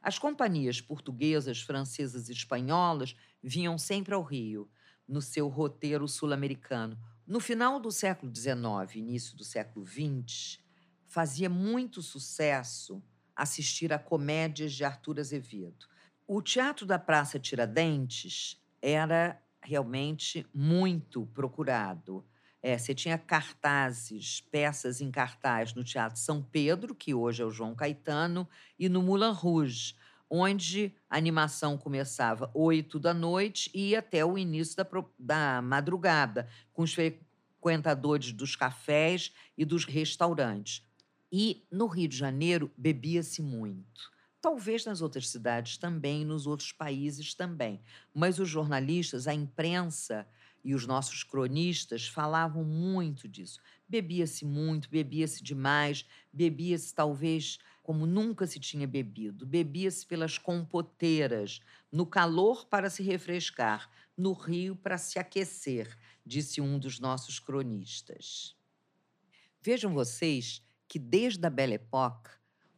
As 0.03 0.19
companhias 0.19 0.81
portuguesas, 0.81 1.61
francesas 1.63 2.29
e 2.29 2.33
espanholas 2.33 3.17
vinham 3.43 3.79
sempre 3.79 4.15
ao 4.15 4.23
Rio, 4.23 4.69
no 5.07 5.21
seu 5.21 5.49
roteiro 5.49 6.09
sul-americano. 6.09 6.99
No 7.27 7.41
final 7.41 7.79
do 7.79 7.91
século 7.91 8.35
XIX, 8.35 8.97
início 8.97 9.37
do 9.37 9.45
século 9.45 9.87
XX, 9.87 10.59
fazia 11.12 11.51
muito 11.51 12.01
sucesso 12.01 13.03
assistir 13.37 13.92
a 13.92 13.98
comédias 13.98 14.72
de 14.72 14.83
Arthur 14.83 15.20
Azevedo. 15.20 15.87
O 16.27 16.40
Teatro 16.40 16.87
da 16.87 16.98
Praça 16.98 17.38
Tiradentes 17.38 18.59
era 18.81 19.38
realmente 19.61 20.46
muito 20.55 21.27
procurado. 21.27 22.25
É, 22.62 22.79
você 22.79 22.94
tinha 22.94 23.18
cartazes, 23.18 24.40
peças 24.40 25.03
em 25.03 25.11
cartaz 25.11 25.75
no 25.75 25.85
Teatro 25.85 26.18
São 26.18 26.42
Pedro, 26.42 26.94
que 26.94 27.12
hoje 27.12 27.42
é 27.42 27.44
o 27.44 27.51
João 27.51 27.75
Caetano, 27.75 28.48
e 28.79 28.88
no 28.88 29.03
Moulin 29.03 29.33
Rouge, 29.33 29.94
onde 30.31 30.94
a 31.11 31.18
animação 31.18 31.77
começava 31.77 32.51
oito 32.55 32.98
da 32.98 33.12
noite 33.12 33.70
e 33.75 33.90
ia 33.90 33.98
até 33.98 34.25
o 34.25 34.38
início 34.38 34.77
da, 34.77 34.87
da 35.18 35.61
madrugada, 35.61 36.48
com 36.72 36.83
os 36.83 36.94
frequentadores 36.94 38.33
dos 38.33 38.57
cafés 38.57 39.31
e 39.59 39.66
dos 39.66 39.85
restaurantes. 39.85 40.90
E 41.33 41.66
no 41.71 41.87
Rio 41.87 42.09
de 42.09 42.16
Janeiro 42.16 42.71
bebia-se 42.77 43.40
muito. 43.40 44.12
Talvez 44.38 44.85
nas 44.85 45.01
outras 45.01 45.29
cidades 45.29 45.79
também, 45.79 46.27
nos 46.27 46.47
outros 46.47 46.73
países 46.73 47.33
também. 47.33 47.81
Mas 48.12 48.38
os 48.38 48.51
jornalistas, 48.51 49.27
a 49.27 49.33
imprensa 49.33 50.29
e 50.62 50.75
os 50.75 50.87
nossos 50.87 51.25
cronistas 51.25 52.07
falavam 52.07 52.64
muito 52.64 53.27
disso. 53.27 53.61
Bebia-se 53.88 54.45
muito, 54.45 54.90
bebia-se 54.90 55.42
demais, 55.42 56.05
bebia-se 56.31 56.95
talvez 56.95 57.59
como 57.83 58.05
nunca 58.05 58.47
se 58.47 58.61
tinha 58.61 58.87
bebido. 58.87 59.47
Bebia-se 59.47 60.07
pelas 60.07 60.37
compoteiras, 60.37 61.61
no 61.90 62.05
calor 62.05 62.66
para 62.66 62.90
se 62.90 63.03
refrescar, 63.03 63.90
no 64.16 64.33
rio 64.33 64.77
para 64.77 64.99
se 64.99 65.18
aquecer, 65.18 65.97
disse 66.27 66.61
um 66.61 66.79
dos 66.79 67.01
nossos 67.01 67.38
cronistas. 67.38 68.55
Vejam 69.61 69.95
vocês 69.95 70.62
que 70.92 70.98
desde 70.98 71.46
a 71.46 71.48
Belle 71.48 71.76
Époque 71.76 72.28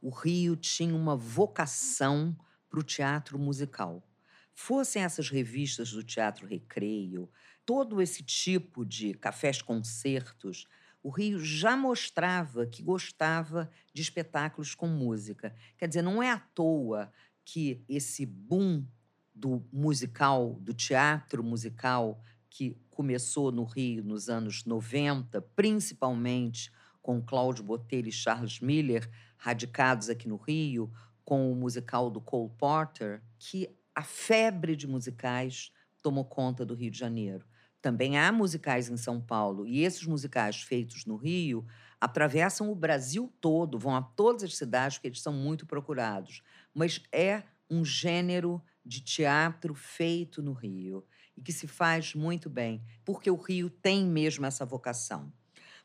o 0.00 0.08
Rio 0.08 0.54
tinha 0.54 0.94
uma 0.94 1.16
vocação 1.16 2.38
para 2.70 2.78
o 2.78 2.82
teatro 2.84 3.36
musical. 3.36 4.08
Fossem 4.52 5.02
essas 5.02 5.28
revistas 5.28 5.90
do 5.90 6.00
Teatro 6.00 6.46
Recreio, 6.46 7.28
todo 7.66 8.00
esse 8.00 8.22
tipo 8.22 8.84
de 8.84 9.14
cafés-concertos, 9.14 10.68
o 11.02 11.10
Rio 11.10 11.40
já 11.40 11.76
mostrava 11.76 12.64
que 12.64 12.84
gostava 12.84 13.68
de 13.92 14.02
espetáculos 14.02 14.76
com 14.76 14.86
música. 14.86 15.52
Quer 15.76 15.88
dizer, 15.88 16.02
não 16.02 16.22
é 16.22 16.30
à 16.30 16.38
toa 16.38 17.12
que 17.44 17.84
esse 17.88 18.24
boom 18.24 18.86
do 19.34 19.66
musical, 19.72 20.56
do 20.60 20.72
teatro 20.72 21.42
musical, 21.42 22.22
que 22.48 22.78
começou 22.90 23.50
no 23.50 23.64
Rio 23.64 24.04
nos 24.04 24.28
anos 24.28 24.64
90, 24.64 25.42
principalmente 25.56 26.70
com 27.04 27.20
Cláudio 27.20 27.62
Botelho 27.62 28.08
e 28.08 28.12
Charles 28.12 28.60
Miller, 28.60 29.06
radicados 29.36 30.08
aqui 30.08 30.26
no 30.26 30.36
Rio, 30.36 30.90
com 31.22 31.52
o 31.52 31.54
musical 31.54 32.10
do 32.10 32.18
Cole 32.18 32.50
Porter, 32.56 33.22
que 33.38 33.68
a 33.94 34.02
febre 34.02 34.74
de 34.74 34.86
musicais 34.86 35.70
tomou 36.02 36.24
conta 36.24 36.64
do 36.64 36.74
Rio 36.74 36.90
de 36.90 36.98
Janeiro. 36.98 37.46
Também 37.82 38.18
há 38.18 38.32
musicais 38.32 38.88
em 38.88 38.96
São 38.96 39.20
Paulo, 39.20 39.66
e 39.66 39.82
esses 39.82 40.06
musicais 40.06 40.62
feitos 40.62 41.04
no 41.04 41.16
Rio 41.16 41.66
atravessam 42.00 42.72
o 42.72 42.74
Brasil 42.74 43.30
todo, 43.38 43.78
vão 43.78 43.94
a 43.94 44.00
todas 44.00 44.42
as 44.42 44.56
cidades, 44.56 44.96
porque 44.96 45.08
eles 45.08 45.20
são 45.20 45.34
muito 45.34 45.66
procurados. 45.66 46.42
Mas 46.72 47.02
é 47.12 47.42
um 47.68 47.84
gênero 47.84 48.62
de 48.82 49.02
teatro 49.02 49.74
feito 49.74 50.42
no 50.42 50.54
Rio 50.54 51.04
e 51.36 51.42
que 51.42 51.52
se 51.52 51.66
faz 51.66 52.14
muito 52.14 52.48
bem, 52.48 52.82
porque 53.04 53.30
o 53.30 53.36
Rio 53.36 53.68
tem 53.68 54.06
mesmo 54.06 54.46
essa 54.46 54.64
vocação. 54.64 55.30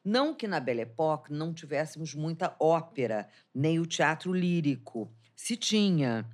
Não 0.04 0.34
que 0.34 0.48
na 0.48 0.60
Belle 0.60 0.82
Époque 0.82 1.32
não 1.32 1.54
tivéssemos 1.54 2.14
muita 2.14 2.56
ópera, 2.60 3.28
nem 3.54 3.80
o 3.80 3.86
teatro 3.86 4.34
lírico. 4.34 5.12
Se 5.36 5.56
tinha. 5.56 6.26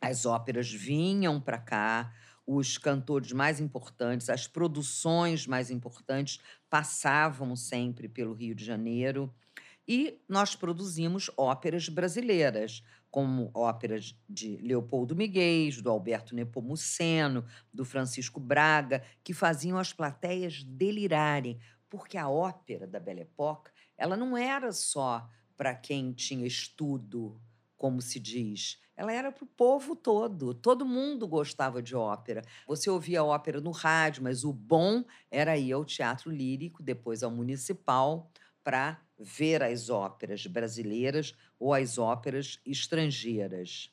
As 0.00 0.26
óperas 0.26 0.70
vinham 0.70 1.40
para 1.40 1.58
cá, 1.58 2.12
os 2.46 2.78
cantores 2.78 3.32
mais 3.32 3.60
importantes, 3.60 4.30
as 4.30 4.46
produções 4.46 5.46
mais 5.46 5.70
importantes 5.70 6.38
passavam 6.70 7.56
sempre 7.56 8.08
pelo 8.08 8.34
Rio 8.34 8.54
de 8.54 8.64
Janeiro. 8.64 9.34
E 9.88 10.20
nós 10.28 10.54
produzimos 10.54 11.30
óperas 11.36 11.88
brasileiras, 11.88 12.82
como 13.10 13.50
óperas 13.54 14.14
de 14.28 14.58
Leopoldo 14.58 15.16
Miguel, 15.16 15.70
do 15.80 15.90
Alberto 15.90 16.34
Nepomuceno, 16.34 17.44
do 17.72 17.84
Francisco 17.84 18.38
Braga, 18.38 19.02
que 19.24 19.32
faziam 19.32 19.78
as 19.78 19.92
plateias 19.92 20.62
delirarem, 20.62 21.58
porque 21.96 22.18
a 22.18 22.28
ópera 22.28 22.86
da 22.86 23.00
Belle 23.00 23.22
Époque, 23.22 23.70
ela 23.96 24.18
não 24.18 24.36
era 24.36 24.70
só 24.70 25.26
para 25.56 25.74
quem 25.74 26.12
tinha 26.12 26.46
estudo, 26.46 27.40
como 27.74 28.02
se 28.02 28.20
diz. 28.20 28.78
Ela 28.94 29.14
era 29.14 29.32
para 29.32 29.44
o 29.44 29.46
povo 29.46 29.96
todo. 29.96 30.52
Todo 30.52 30.84
mundo 30.84 31.26
gostava 31.26 31.82
de 31.82 31.96
ópera. 31.96 32.42
Você 32.66 32.90
ouvia 32.90 33.24
ópera 33.24 33.62
no 33.62 33.70
rádio, 33.70 34.22
mas 34.22 34.44
o 34.44 34.52
bom 34.52 35.02
era 35.30 35.56
ir 35.56 35.72
ao 35.72 35.86
teatro 35.86 36.30
lírico, 36.30 36.82
depois 36.82 37.22
ao 37.22 37.30
municipal, 37.30 38.30
para 38.62 39.00
ver 39.18 39.62
as 39.62 39.88
óperas 39.88 40.46
brasileiras 40.46 41.34
ou 41.58 41.72
as 41.72 41.96
óperas 41.96 42.60
estrangeiras. 42.66 43.90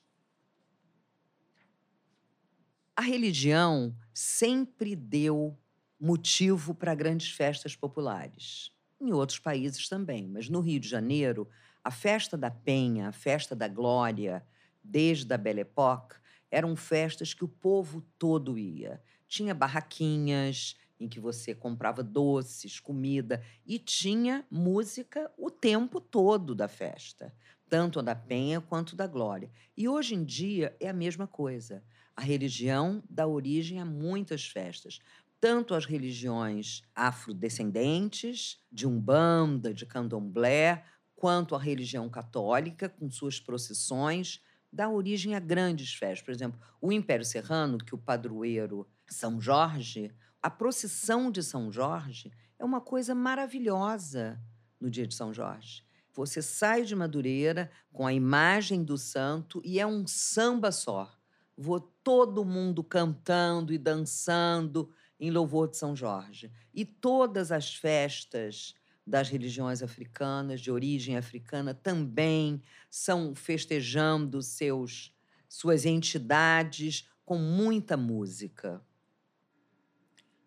A 2.98 3.02
religião 3.02 3.96
sempre 4.14 4.94
deu 4.94 5.58
motivo 6.04 6.76
para 6.76 6.94
grandes 6.94 7.32
festas 7.32 7.78
populares. 7.78 8.74
Em 9.00 9.14
outros 9.14 9.40
países 9.40 9.88
também, 9.88 10.28
mas 10.28 10.50
no 10.50 10.60
Rio 10.60 10.78
de 10.78 10.90
Janeiro, 10.90 11.48
a 11.82 11.90
festa 11.90 12.36
da 12.38 12.52
Penha, 12.52 13.08
a 13.08 13.12
festa 13.14 13.56
da 13.56 13.70
Glória, 13.70 14.46
desde 14.84 15.34
a 15.34 15.38
Belle 15.38 15.62
Époque, 15.62 16.18
eram 16.52 16.76
festas 16.76 17.34
que 17.34 17.46
o 17.46 17.48
povo 17.48 18.02
todo 18.20 18.58
ia. 18.58 19.02
Tinha 19.30 19.56
barraquinhas 19.56 20.76
em 21.00 21.08
que 21.08 21.22
você 21.22 21.56
comprava 21.56 22.04
doces, 22.04 22.82
comida 22.82 23.42
e 23.66 23.80
tinha 23.80 24.46
música 24.52 25.32
o 25.38 25.50
tempo 25.50 26.02
todo 26.02 26.54
da 26.54 26.68
festa, 26.68 27.34
tanto 27.70 28.00
a 28.00 28.02
da 28.02 28.14
Penha 28.14 28.60
quanto 28.60 28.94
da 28.94 29.08
Glória. 29.08 29.50
E 29.76 29.88
hoje 29.88 30.16
em 30.16 30.24
dia 30.26 30.76
é 30.82 30.90
a 30.90 30.94
mesma 30.94 31.28
coisa. 31.28 31.82
A 32.16 32.22
religião 32.22 33.04
dá 33.10 33.26
origem 33.26 33.80
a 33.80 33.86
muitas 33.86 34.46
festas, 34.48 35.00
tanto 35.44 35.76
as 35.76 35.84
religiões 35.86 36.84
afrodescendentes, 36.96 38.64
de 38.72 38.88
Umbanda, 38.88 39.74
de 39.74 39.86
Candomblé, 39.86 40.86
quanto 41.18 41.54
a 41.54 41.60
religião 41.60 42.08
católica, 42.08 42.88
com 42.88 43.12
suas 43.12 43.42
procissões, 43.42 44.42
dá 44.72 44.88
origem 44.88 45.36
a 45.36 45.42
grandes 45.42 45.94
festas. 45.94 46.22
Por 46.22 46.32
exemplo, 46.32 46.58
o 46.80 46.94
Império 46.94 47.26
Serrano, 47.26 47.78
que 47.78 47.94
o 47.94 47.98
padroeiro 47.98 48.88
São 49.06 49.42
Jorge, 49.42 50.16
a 50.42 50.50
procissão 50.50 51.30
de 51.30 51.44
São 51.44 51.70
Jorge 51.70 52.32
é 52.58 52.64
uma 52.64 52.80
coisa 52.80 53.14
maravilhosa 53.14 54.42
no 54.80 54.90
dia 54.90 55.06
de 55.06 55.14
São 55.14 55.34
Jorge. 55.34 55.84
Você 56.14 56.42
sai 56.42 56.86
de 56.86 56.96
Madureira 56.96 57.70
com 57.92 58.08
a 58.08 58.14
imagem 58.14 58.82
do 58.82 58.98
santo 58.98 59.62
e 59.66 59.78
é 59.78 59.86
um 59.86 60.08
samba 60.08 60.72
só. 60.72 61.14
Vou 61.58 61.82
todo 61.82 62.46
mundo 62.46 62.82
cantando 62.82 63.74
e 63.74 63.78
dançando, 63.78 64.90
em 65.20 65.32
louvor 65.32 65.70
de 65.70 65.78
São 65.78 65.96
Jorge. 65.96 66.52
E 66.74 66.84
todas 66.86 67.52
as 67.52 67.74
festas 67.74 68.76
das 69.06 69.30
religiões 69.30 69.84
africanas, 69.84 70.62
de 70.62 70.72
origem 70.72 71.18
africana, 71.18 71.74
também 71.74 72.62
são 72.90 73.36
festejando 73.36 74.42
seus, 74.42 75.14
suas 75.48 75.86
entidades 75.86 77.08
com 77.26 77.38
muita 77.38 77.98
música. 77.98 78.82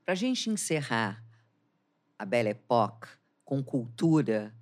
Para 0.05 0.13
a 0.13 0.17
gente 0.17 0.49
encerrar 0.49 1.25
a 2.19 2.25
Belle 2.25 2.51
Époque 2.51 3.09
com 3.45 3.63
cultura, 3.63 4.55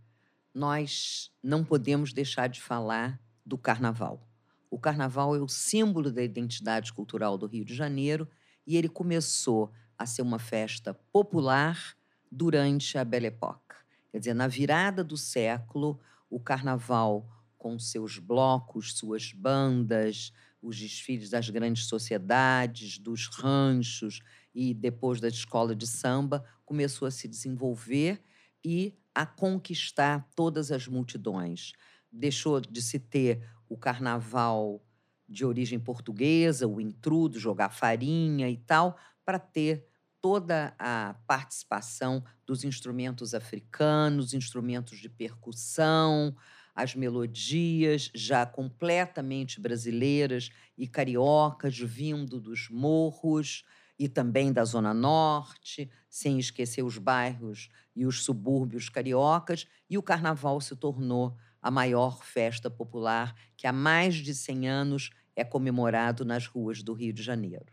nós 0.52 1.32
não 1.42 1.64
podemos 1.64 2.12
deixar 2.12 2.48
de 2.48 2.60
falar 2.60 3.20
do 3.44 3.58
carnaval. 3.58 4.26
O 4.70 4.78
carnaval 4.78 5.36
é 5.36 5.40
o 5.40 5.48
símbolo 5.48 6.10
da 6.10 6.22
identidade 6.22 6.92
cultural 6.92 7.38
do 7.38 7.46
Rio 7.46 7.64
de 7.64 7.74
Janeiro 7.74 8.28
e 8.66 8.76
ele 8.76 8.88
começou 8.88 9.72
a 9.98 10.06
ser 10.06 10.22
uma 10.22 10.38
festa 10.38 10.94
popular 11.12 11.96
durante 12.30 12.98
a 12.98 13.04
Belle 13.04 13.26
Époque. 13.26 13.76
Quer 14.10 14.18
dizer, 14.18 14.34
na 14.34 14.46
virada 14.46 15.02
do 15.02 15.16
século, 15.16 16.00
o 16.28 16.40
carnaval, 16.40 17.28
com 17.56 17.78
seus 17.78 18.18
blocos, 18.18 18.96
suas 18.96 19.32
bandas, 19.32 20.32
os 20.60 20.78
desfiles 20.78 21.30
das 21.30 21.50
grandes 21.50 21.86
sociedades, 21.86 22.98
dos 22.98 23.26
ranchos 23.28 24.20
e 24.54 24.72
depois 24.72 25.20
da 25.20 25.28
escola 25.28 25.74
de 25.74 25.86
samba, 25.86 26.44
começou 26.64 27.06
a 27.06 27.10
se 27.10 27.28
desenvolver 27.28 28.22
e 28.64 28.94
a 29.14 29.26
conquistar 29.26 30.28
todas 30.34 30.72
as 30.72 30.88
multidões. 30.88 31.72
Deixou 32.10 32.60
de 32.60 32.82
se 32.82 32.98
ter 32.98 33.46
o 33.68 33.76
carnaval 33.76 34.82
de 35.28 35.44
origem 35.44 35.78
portuguesa, 35.78 36.66
o 36.66 36.80
intrudo, 36.80 37.38
jogar 37.38 37.70
farinha 37.70 38.48
e 38.48 38.56
tal, 38.56 38.96
para 39.24 39.38
ter 39.38 39.86
toda 40.20 40.74
a 40.78 41.14
participação 41.26 42.24
dos 42.46 42.64
instrumentos 42.64 43.34
africanos, 43.34 44.32
instrumentos 44.32 44.98
de 44.98 45.08
percussão, 45.08 46.34
as 46.74 46.94
melodias 46.94 48.10
já 48.14 48.44
completamente 48.44 49.60
brasileiras 49.60 50.50
e 50.76 50.88
cariocas 50.88 51.78
vindo 51.78 52.40
dos 52.40 52.68
morros 52.70 53.64
e 53.98 54.08
também 54.08 54.52
da 54.52 54.64
Zona 54.64 54.92
Norte, 54.92 55.88
sem 56.08 56.38
esquecer 56.38 56.82
os 56.82 56.98
bairros 56.98 57.68
e 57.94 58.04
os 58.06 58.24
subúrbios 58.24 58.88
cariocas, 58.88 59.68
e 59.88 59.96
o 59.96 60.02
carnaval 60.02 60.60
se 60.60 60.74
tornou 60.74 61.36
a 61.62 61.70
maior 61.70 62.22
festa 62.24 62.68
popular 62.68 63.34
que 63.56 63.66
há 63.66 63.72
mais 63.72 64.16
de 64.16 64.34
100 64.34 64.68
anos 64.68 65.10
é 65.36 65.44
comemorado 65.44 66.24
nas 66.24 66.46
ruas 66.46 66.82
do 66.82 66.92
Rio 66.92 67.12
de 67.12 67.22
Janeiro. 67.22 67.72